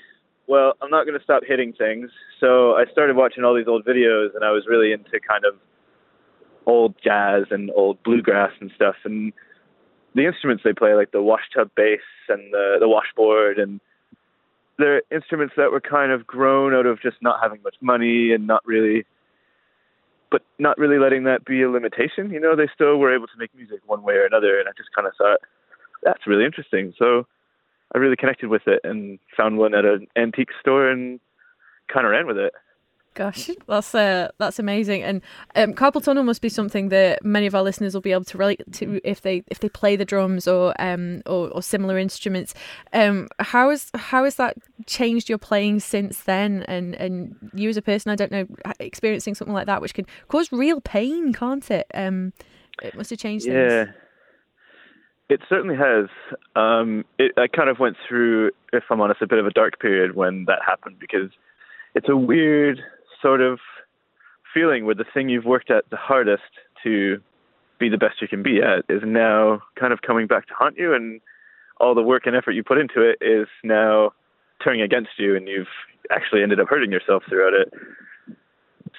well, 0.47 0.75
I'm 0.83 0.91
not 0.91 1.07
going 1.07 1.19
to 1.19 1.25
stop 1.25 1.43
hitting 1.47 1.73
things. 1.73 2.11
So 2.41 2.75
I 2.75 2.85
started 2.93 3.17
watching 3.17 3.45
all 3.45 3.55
these 3.55 3.69
old 3.69 3.85
videos, 3.85 4.35
and 4.35 4.45
I 4.45 4.51
was 4.51 4.65
really 4.69 4.93
into 4.93 5.19
kind 5.21 5.45
of 5.45 5.55
old 6.67 6.95
jazz 7.03 7.45
and 7.51 7.71
old 7.75 8.03
bluegrass 8.03 8.53
and 8.61 8.71
stuff. 8.75 8.97
And 9.05 9.33
the 10.17 10.27
instruments 10.27 10.65
they 10.65 10.73
play, 10.73 10.95
like 10.95 11.13
the 11.13 11.23
washtub 11.23 11.71
bass 11.77 12.01
and 12.29 12.53
the 12.53 12.77
the 12.81 12.89
washboard, 12.89 13.59
and 13.59 13.81
they're 14.79 15.03
instruments 15.13 15.55
that 15.57 15.71
were 15.71 15.81
kind 15.81 16.11
of 16.11 16.27
grown 16.27 16.75
out 16.75 16.87
of 16.87 17.01
just 17.01 17.19
not 17.21 17.39
having 17.43 17.63
much 17.63 17.77
money 17.81 18.33
and 18.33 18.47
not 18.47 18.67
really 18.67 19.05
but 20.31 20.43
not 20.59 20.77
really 20.77 20.99
letting 20.99 21.23
that 21.25 21.45
be 21.45 21.63
a 21.63 21.71
limitation. 21.71 22.31
You 22.31 22.41
know, 22.41 22.57
they 22.57 22.69
still 22.75 22.97
were 22.97 23.15
able 23.15 23.29
to 23.29 23.39
make 23.39 23.55
music 23.55 23.81
one 23.87 24.03
way 24.03 24.15
or 24.15 24.27
another, 24.27 24.59
and 24.59 24.69
I 24.69 24.73
just 24.77 24.93
kind 24.95 25.07
of 25.07 25.15
thought 25.17 25.39
that's 26.03 26.27
really 26.27 26.45
interesting. 26.45 26.93
So 26.99 27.27
I 27.95 27.99
really 27.99 28.17
connected 28.17 28.49
with 28.49 28.63
it 28.67 28.81
and 28.83 29.21
found 29.37 29.59
one 29.59 29.75
at 29.75 29.85
an 29.85 30.09
antique 30.17 30.51
store 30.61 30.91
and 30.91 31.21
kind 31.93 32.07
of 32.07 32.11
ran 32.11 32.27
with 32.27 32.39
it. 32.39 32.53
Gosh, 33.17 33.49
that's 33.67 33.95
uh, 33.95 34.29
that's 34.37 34.59
amazing, 34.59 35.03
and 35.03 35.23
um, 35.55 35.73
carpal 35.73 36.05
tunnel 36.05 36.23
must 36.23 36.43
be 36.43 36.51
something 36.51 36.91
that 36.91 37.25
many 37.25 37.47
of 37.47 37.55
our 37.55 37.63
listeners 37.63 37.95
will 37.95 38.03
be 38.03 38.13
able 38.13 38.27
to 38.27 38.37
relate 38.37 38.61
to 38.75 39.01
if 39.05 39.23
they 39.23 39.43
if 39.49 39.61
they 39.61 39.71
play 39.71 39.97
the 39.97 40.05
drums 40.05 40.47
or 40.47 40.75
um 40.79 41.23
or, 41.25 41.49
or 41.49 41.63
similar 41.63 41.97
instruments. 41.97 42.53
Um, 42.93 43.29
how 43.39 43.71
is 43.71 43.91
how 43.95 44.25
has 44.25 44.35
that 44.35 44.59
changed 44.85 45.31
your 45.31 45.39
playing 45.39 45.81
since 45.81 46.25
then? 46.25 46.65
And 46.65 46.95
and 46.97 47.35
you 47.55 47.71
as 47.71 47.79
a 47.79 47.83
person, 47.83 48.13
I 48.13 48.17
don't 48.17 48.31
know, 48.31 48.47
experiencing 48.81 49.35
something 49.35 49.55
like 49.55 49.67
that, 49.67 49.81
which 49.81 49.95
can 49.95 50.05
cause 50.29 50.53
real 50.53 50.83
pain, 50.83 51.33
can't 51.33 51.71
it? 51.71 51.87
Um, 51.95 52.35
it 52.83 52.95
must 52.95 53.09
have 53.09 53.19
changed. 53.19 53.47
Yeah. 53.47 53.87
It 55.31 55.41
certainly 55.49 55.77
has. 55.77 56.09
Um, 56.55 57.07
it, 57.19 57.33
I 57.39 57.47
kind 57.47 57.71
of 57.71 57.79
went 57.79 57.97
through, 58.07 58.51
if 58.75 58.85
I'm 58.91 59.01
honest, 59.01 59.23
a 59.23 59.27
bit 59.27 59.39
of 59.39 59.47
a 59.47 59.51
dark 59.51 59.81
period 59.81 60.15
when 60.15 60.45
that 60.49 60.59
happened 60.67 60.99
because 61.01 61.31
it's 61.95 62.11
a 62.11 62.17
weird 62.17 62.79
sort 63.21 63.41
of 63.41 63.59
feeling 64.53 64.87
where 64.87 64.95
the 64.95 65.05
thing 65.13 65.29
you've 65.29 65.45
worked 65.45 65.71
at 65.71 65.89
the 65.91 65.97
hardest 65.97 66.43
to 66.83 67.21
be 67.79 67.89
the 67.89 67.99
best 67.99 68.23
you 68.23 68.29
can 68.29 68.43
be 68.43 68.61
at 68.63 68.85
is 68.89 69.03
now 69.05 69.61
kind 69.79 69.93
of 69.93 70.01
coming 70.03 70.27
back 70.27 70.47
to 70.47 70.55
haunt 70.59 70.77
you 70.79 70.95
and 70.95 71.21
all 71.79 71.95
the 71.95 72.03
work 72.03 72.27
and 72.27 72.35
effort 72.35 72.53
you 72.53 72.65
put 72.65 72.79
into 72.79 73.03
it 73.03 73.19
is 73.21 73.47
now 73.63 74.13
turning 74.65 74.81
against 74.81 75.11
you 75.19 75.37
and 75.37 75.47
you've 75.47 75.67
actually 76.11 76.43
ended 76.43 76.59
up 76.59 76.69
hurting 76.69 76.91
yourself 76.91 77.23
throughout 77.29 77.53
it. 77.53 77.73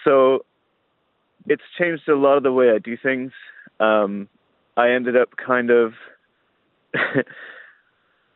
So 0.03 0.45
it's 1.47 1.63
changed 1.77 2.07
a 2.07 2.15
lot 2.15 2.37
of 2.37 2.43
the 2.43 2.51
way 2.51 2.69
I 2.69 2.77
do 2.77 2.95
things. 2.95 3.31
Um, 3.79 4.27
I 4.75 4.91
ended 4.91 5.17
up 5.17 5.29
kind 5.43 5.71
of 5.71 5.93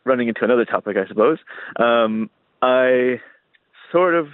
running 0.06 0.28
into 0.28 0.44
another 0.44 0.66
topic, 0.66 0.98
I 0.98 1.08
suppose. 1.08 1.38
Um, 1.78 2.30
I 2.62 3.22
sort 3.92 4.16
of 4.16 4.28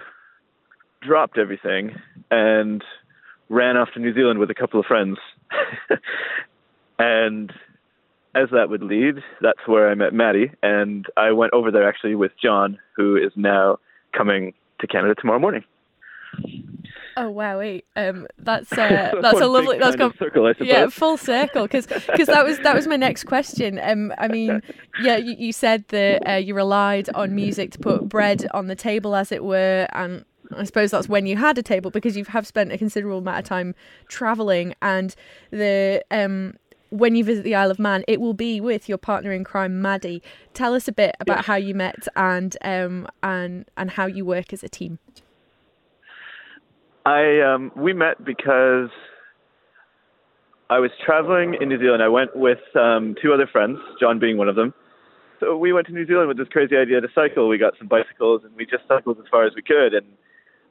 dropped 1.01 1.38
everything 1.38 1.95
and 2.31 2.83
ran 3.49 3.77
off 3.77 3.89
to 3.93 3.99
New 3.99 4.13
Zealand 4.13 4.39
with 4.39 4.49
a 4.49 4.55
couple 4.55 4.79
of 4.79 4.86
friends. 4.86 5.17
and 6.99 7.51
as 8.36 8.49
that 8.51 8.69
would 8.69 8.83
lead, 8.83 9.15
that's 9.41 9.65
where 9.65 9.89
I 9.89 9.95
met 9.95 10.13
Maddie. 10.13 10.51
And 10.62 11.05
I 11.15 11.31
went 11.31 11.53
over 11.53 11.71
there 11.71 11.88
actually 11.88 12.15
with 12.15 12.31
John, 12.41 12.77
who 12.95 13.15
is 13.15 13.31
now 13.36 13.77
coming 14.15 14.53
to 14.79 14.88
Canada 14.88 15.15
tomorrow 15.15 15.39
morning. 15.39 15.63
Oh 17.19 17.31
wow! 17.31 17.57
Wait, 17.57 17.86
um, 17.95 18.27
that's 18.38 18.71
uh, 18.71 19.12
that's 19.21 19.41
a 19.41 19.47
lovely 19.47 19.79
that's 19.79 19.97
circle, 19.97 20.53
yeah 20.60 20.88
full 20.88 21.17
circle 21.17 21.63
because 21.63 21.88
because 21.88 22.27
that 22.27 22.45
was 22.45 22.60
that 22.60 22.75
was 22.75 22.86
my 22.86 22.95
next 22.95 23.23
question. 23.23 23.79
Um, 23.81 24.13
I 24.19 24.27
mean, 24.27 24.62
yeah, 25.01 25.17
you, 25.17 25.36
you 25.36 25.51
said 25.51 25.86
that 25.88 26.29
uh, 26.29 26.36
you 26.36 26.53
relied 26.53 27.10
on 27.15 27.33
music 27.33 27.71
to 27.71 27.79
put 27.79 28.07
bread 28.07 28.45
on 28.53 28.67
the 28.67 28.75
table, 28.75 29.15
as 29.15 29.31
it 29.31 29.43
were, 29.43 29.88
and 29.93 30.25
I 30.55 30.63
suppose 30.63 30.91
that's 30.91 31.10
when 31.10 31.25
you 31.25 31.38
had 31.38 31.57
a 31.57 31.63
table 31.63 31.91
because 31.91 32.15
you 32.15 32.25
have 32.25 32.47
spent 32.47 32.71
a 32.71 32.77
considerable 32.77 33.19
amount 33.19 33.39
of 33.39 33.45
time 33.45 33.75
traveling 34.07 34.73
and 34.81 35.15
the 35.51 36.03
um 36.12 36.55
when 36.89 37.15
you 37.15 37.23
visit 37.23 37.43
the 37.43 37.53
Isle 37.53 37.71
of 37.71 37.79
Man, 37.79 38.05
it 38.07 38.21
will 38.21 38.33
be 38.33 38.62
with 38.62 38.88
your 38.88 38.97
partner 38.97 39.33
in 39.33 39.43
crime, 39.43 39.81
Maddie. 39.81 40.23
Tell 40.53 40.73
us 40.73 40.88
a 40.88 40.93
bit 40.93 41.15
about 41.19 41.43
how 41.43 41.55
you 41.55 41.73
met 41.73 42.07
and 42.15 42.55
um 42.63 43.07
and 43.23 43.65
and 43.77 43.91
how 43.91 44.05
you 44.05 44.25
work 44.25 44.53
as 44.53 44.63
a 44.63 44.69
team. 44.69 44.99
I 47.05 47.41
um 47.41 47.71
we 47.75 47.93
met 47.93 48.23
because 48.23 48.89
I 50.69 50.79
was 50.79 50.91
traveling 51.05 51.57
in 51.62 51.69
New 51.69 51.79
Zealand. 51.79 52.03
I 52.03 52.10
went 52.10 52.36
with 52.36 52.60
um 52.75 53.15
two 53.21 53.33
other 53.33 53.47
friends, 53.47 53.79
John 53.99 54.19
being 54.19 54.38
one 54.38 54.49
of 54.49 54.55
them. 54.55 54.73
So 55.39 55.55
we 55.55 55.71
went 55.71 55.86
to 55.88 55.93
New 55.93 56.07
Zealand 56.07 56.29
with 56.29 56.38
this 56.38 56.47
crazy 56.47 56.75
idea 56.75 56.99
to 56.99 57.07
cycle. 57.13 57.47
We 57.47 57.57
got 57.57 57.77
some 57.77 57.88
bicycles 57.88 58.41
and 58.43 58.55
we 58.55 58.65
just 58.65 58.88
cycled 58.88 59.19
as 59.19 59.25
far 59.29 59.45
as 59.45 59.53
we 59.55 59.62
could 59.62 59.93
and 59.93 60.05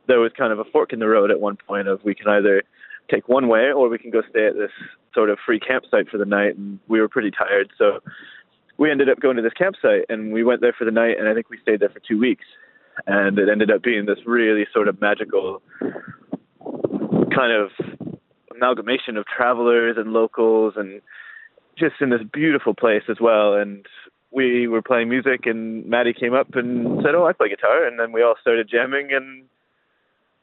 there 0.07 0.21
was 0.21 0.33
kind 0.37 0.53
of 0.53 0.59
a 0.59 0.65
fork 0.65 0.93
in 0.93 0.99
the 0.99 1.09
road 1.09 1.31
at 1.31 1.41
one 1.41 1.57
point 1.57 1.89
of 1.89 2.03
we 2.05 2.15
can 2.15 2.29
either 2.29 2.63
take 3.11 3.29
one 3.29 3.49
way 3.49 3.73
or 3.73 3.89
we 3.89 3.99
can 3.99 4.11
go 4.11 4.23
stay 4.31 4.47
at 4.47 4.55
this 4.55 4.71
sort 5.15 5.31
of 5.31 5.39
free 5.45 5.61
campsite 5.61 6.09
for 6.09 6.19
the 6.19 6.25
night. 6.25 6.57
And 6.57 6.79
we 6.89 7.01
were 7.01 7.09
pretty 7.09 7.31
tired, 7.31 7.71
so 7.79 8.01
we 8.79 8.91
ended 8.91 9.09
up 9.09 9.21
going 9.21 9.37
to 9.37 9.43
this 9.43 9.53
campsite 9.53 10.05
and 10.09 10.33
we 10.33 10.45
went 10.45 10.61
there 10.61 10.75
for 10.77 10.85
the 10.85 10.91
night. 10.91 11.19
And 11.19 11.29
I 11.29 11.35
think 11.35 11.51
we 11.51 11.59
stayed 11.63 11.81
there 11.81 11.89
for 11.89 12.01
two 12.01 12.19
weeks. 12.19 12.45
And 13.07 13.39
it 13.39 13.49
ended 13.51 13.71
up 13.71 13.83
being 13.83 14.07
this 14.07 14.19
really 14.25 14.67
sort 14.73 14.89
of 14.89 15.01
magical 15.01 15.63
kind 17.35 17.53
of 17.53 17.71
amalgamation 18.55 19.17
of 19.17 19.27
travelers 19.27 19.97
and 19.99 20.13
locals 20.13 20.75
and 20.77 21.03
just 21.79 21.97
in 22.01 22.09
this 22.11 22.23
beautiful 22.33 22.75
place 22.75 23.03
as 23.11 23.19
well. 23.21 23.55
And 23.55 23.87
we 24.31 24.67
were 24.67 24.83
playing 24.83 25.09
music, 25.09 25.47
and 25.47 25.87
Maddie 25.87 26.13
came 26.13 26.35
up 26.35 26.55
and 26.55 27.03
said, 27.03 27.15
"Oh, 27.15 27.27
I 27.27 27.33
play 27.33 27.49
guitar," 27.49 27.87
and 27.87 27.99
then 27.99 28.13
we 28.13 28.23
all 28.23 28.35
started 28.41 28.69
jamming, 28.69 29.13
and 29.13 29.45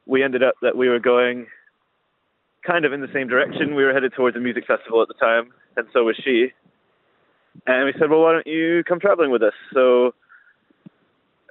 we 0.06 0.24
ended 0.24 0.44
up 0.44 0.56
that 0.62 0.76
we 0.76 0.90
were 0.90 1.00
going 1.00 1.48
kind 2.66 2.86
of 2.86 2.94
in 2.94 3.02
the 3.02 3.12
same 3.14 3.28
direction. 3.28 3.76
We 3.76 3.84
were 3.84 3.94
headed 3.94 4.14
towards 4.16 4.36
a 4.38 4.40
music 4.40 4.66
festival 4.66 5.02
at 5.02 5.08
the 5.08 5.14
time, 5.14 5.52
and 5.78 5.88
so 5.94 6.04
was 6.04 6.16
she. 6.24 6.54
And 7.68 7.86
we 7.86 7.94
said, 8.00 8.10
"Well, 8.10 8.22
why 8.22 8.34
don't 8.34 8.48
you 8.48 8.84
come 8.84 9.00
traveling 9.00 9.32
with 9.32 9.44
us?" 9.44 9.54
So 9.74 10.14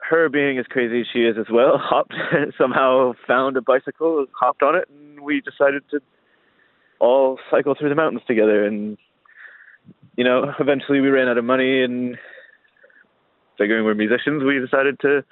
her 0.09 0.29
being 0.29 0.59
as 0.59 0.67
crazy 0.67 1.01
as 1.01 1.07
she 1.13 1.21
is 1.21 1.37
as 1.39 1.47
well, 1.51 1.79
hopped 1.81 2.15
somehow 2.59 3.13
found 3.27 3.57
a 3.57 3.63
bicycle, 3.63 4.27
hopped 4.39 4.63
on 4.63 4.75
it, 4.75 4.89
and 4.89 5.21
we 5.21 5.41
decided 5.41 5.83
to 5.91 6.01
all 6.99 7.39
cycle 7.51 7.75
through 7.75 7.89
the 7.89 7.95
mountains 7.95 8.23
together. 8.27 8.65
And 8.65 8.99
you 10.17 10.25
know, 10.25 10.53
eventually 10.59 11.01
we 11.01 11.09
ran 11.09 11.29
out 11.29 11.39
of 11.39 11.45
money, 11.45 11.83
and 11.83 12.19
figuring 13.59 13.85
we're 13.85 13.95
musicians, 13.95 14.43
we 14.43 14.59
decided 14.59 14.99
to 15.01 15.25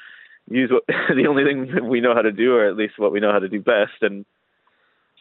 use 0.51 0.71
what 0.71 0.85
the 1.15 1.27
only 1.27 1.45
thing 1.45 1.89
we 1.89 2.01
know 2.01 2.15
how 2.15 2.23
to 2.23 2.33
do, 2.33 2.55
or 2.55 2.67
at 2.67 2.77
least 2.77 2.99
what 2.99 3.13
we 3.13 3.21
know 3.21 3.33
how 3.33 3.39
to 3.39 3.49
do 3.49 3.61
best, 3.61 4.03
and 4.03 4.25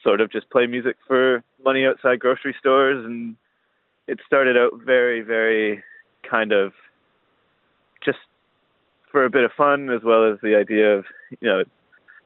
sort 0.04 0.22
of 0.22 0.32
just 0.32 0.50
play 0.50 0.66
music 0.66 0.98
for 1.08 1.44
money 1.64 1.86
outside 1.86 2.20
grocery 2.20 2.56
stores. 2.60 3.06
And 3.06 3.36
it 4.08 4.20
started 4.26 4.58
out 4.58 4.72
very, 4.84 5.22
very 5.22 5.84
kind 6.30 6.52
of 6.52 6.74
just 8.04 8.18
for 9.12 9.26
a 9.26 9.30
bit 9.30 9.44
of 9.44 9.52
fun, 9.56 9.90
as 9.90 10.02
well 10.04 10.32
as 10.32 10.40
the 10.42 10.56
idea 10.56 10.98
of, 10.98 11.06
you 11.40 11.48
know, 11.48 11.64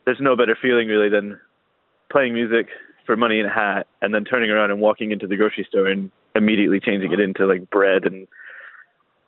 there's 0.06 0.20
no 0.20 0.36
better 0.36 0.58
feeling 0.60 0.88
really 0.88 1.10
than 1.10 1.40
playing 2.12 2.34
music 2.34 2.68
for 3.06 3.16
money 3.16 3.40
in 3.40 3.46
a 3.46 3.54
hat 3.54 3.88
and 4.02 4.14
then 4.14 4.24
turning 4.24 4.50
around 4.50 4.72
and 4.72 4.80
walking 4.80 5.12
into 5.12 5.28
the 5.28 5.36
grocery 5.36 5.66
store 5.68 5.88
and 5.88 6.12
immediately 6.36 6.80
changing 6.80 7.12
it 7.12 7.20
into 7.20 7.46
like 7.46 7.70
bread 7.70 8.06
and 8.06 8.28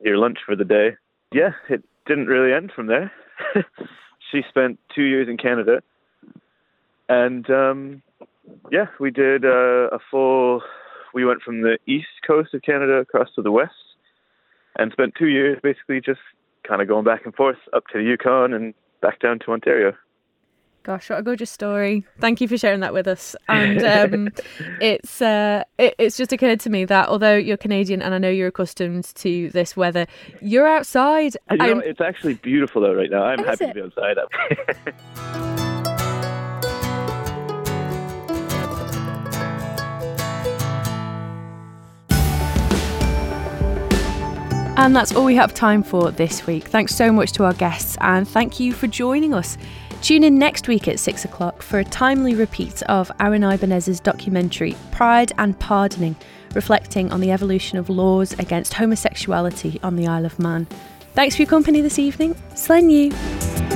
your 0.01 0.17
lunch 0.17 0.39
for 0.45 0.55
the 0.55 0.65
day. 0.65 0.95
Yeah, 1.33 1.51
it 1.69 1.83
didn't 2.05 2.27
really 2.27 2.53
end 2.53 2.71
from 2.75 2.87
there. 2.87 3.11
she 4.31 4.41
spent 4.49 4.79
two 4.93 5.03
years 5.03 5.27
in 5.29 5.37
Canada, 5.37 5.81
and 7.09 7.49
um, 7.49 8.01
yeah, 8.71 8.87
we 8.99 9.11
did 9.11 9.45
uh, 9.45 9.89
a 9.91 9.99
full. 10.11 10.61
We 11.13 11.25
went 11.25 11.41
from 11.41 11.61
the 11.61 11.77
east 11.87 12.07
coast 12.27 12.53
of 12.53 12.61
Canada 12.61 12.95
across 12.95 13.29
to 13.35 13.41
the 13.41 13.51
west, 13.51 13.73
and 14.77 14.91
spent 14.91 15.13
two 15.17 15.27
years 15.27 15.59
basically 15.63 16.01
just 16.01 16.19
kind 16.67 16.81
of 16.81 16.87
going 16.87 17.05
back 17.05 17.25
and 17.25 17.33
forth 17.33 17.57
up 17.73 17.83
to 17.91 17.99
the 17.99 18.03
Yukon 18.03 18.53
and 18.53 18.73
back 19.01 19.19
down 19.19 19.39
to 19.39 19.51
Ontario. 19.51 19.93
Gosh, 20.85 21.09
what 21.09 21.17
a 21.17 21.23
gorgeous 21.23 21.49
story! 21.49 22.05
Thank 22.19 22.41
you 22.41 22.47
for 22.47 22.59
sharing 22.59 22.81
that 22.81 22.93
with 22.93 23.07
us. 23.07 23.35
And 23.47 23.83
um, 23.83 24.29
it's 24.81 25.19
uh, 25.19 25.63
it, 25.79 25.95
it's 25.97 26.15
just 26.15 26.31
occurred 26.31 26.59
to 26.59 26.69
me 26.69 26.85
that 26.85 27.09
although 27.09 27.35
you're 27.35 27.57
Canadian 27.57 28.03
and 28.03 28.13
I 28.13 28.19
know 28.19 28.29
you're 28.29 28.49
accustomed 28.49 29.05
to 29.15 29.49
this 29.49 29.75
weather, 29.75 30.05
you're 30.43 30.67
outside. 30.67 31.37
You 31.49 31.57
know, 31.57 31.79
it's 31.79 32.01
actually 32.01 32.35
beautiful 32.35 32.85
out 32.85 32.95
right 32.95 33.09
now. 33.09 33.23
I'm 33.23 33.43
happy 33.43 33.65
it? 33.65 33.67
to 33.69 33.73
be 33.73 33.81
outside. 33.81 34.17
And 44.77 44.93
that's 44.93 45.15
all 45.15 45.23
we 45.23 45.35
have 45.35 45.53
time 45.53 45.83
for 45.83 46.11
this 46.11 46.45
week. 46.45 46.65
Thanks 46.65 46.93
so 46.93 47.09
much 47.09 47.31
to 47.33 47.45
our 47.45 47.53
guests 47.53 47.97
and 48.01 48.27
thank 48.27 48.59
you 48.59 48.73
for 48.73 48.87
joining 48.87 49.33
us. 49.33 49.57
Tune 50.05 50.23
in 50.23 50.37
next 50.37 50.67
week 50.67 50.87
at 50.87 50.99
six 50.99 51.25
o'clock 51.25 51.63
for 51.63 51.79
a 51.79 51.83
timely 51.83 52.35
repeat 52.35 52.83
of 52.83 53.11
Aaron 53.19 53.41
Ibanez's 53.41 53.99
documentary 53.99 54.75
Pride 54.91 55.31
and 55.39 55.59
Pardoning, 55.59 56.15
reflecting 56.53 57.11
on 57.11 57.21
the 57.21 57.31
evolution 57.31 57.79
of 57.79 57.89
laws 57.89 58.33
against 58.33 58.75
homosexuality 58.75 59.79
on 59.81 59.95
the 59.95 60.05
Isle 60.05 60.27
of 60.27 60.37
Man. 60.37 60.67
Thanks 61.15 61.35
for 61.35 61.41
your 61.41 61.49
company 61.49 61.81
this 61.81 61.97
evening. 61.97 62.35
Slane 62.53 62.87
lhiu. 62.87 63.74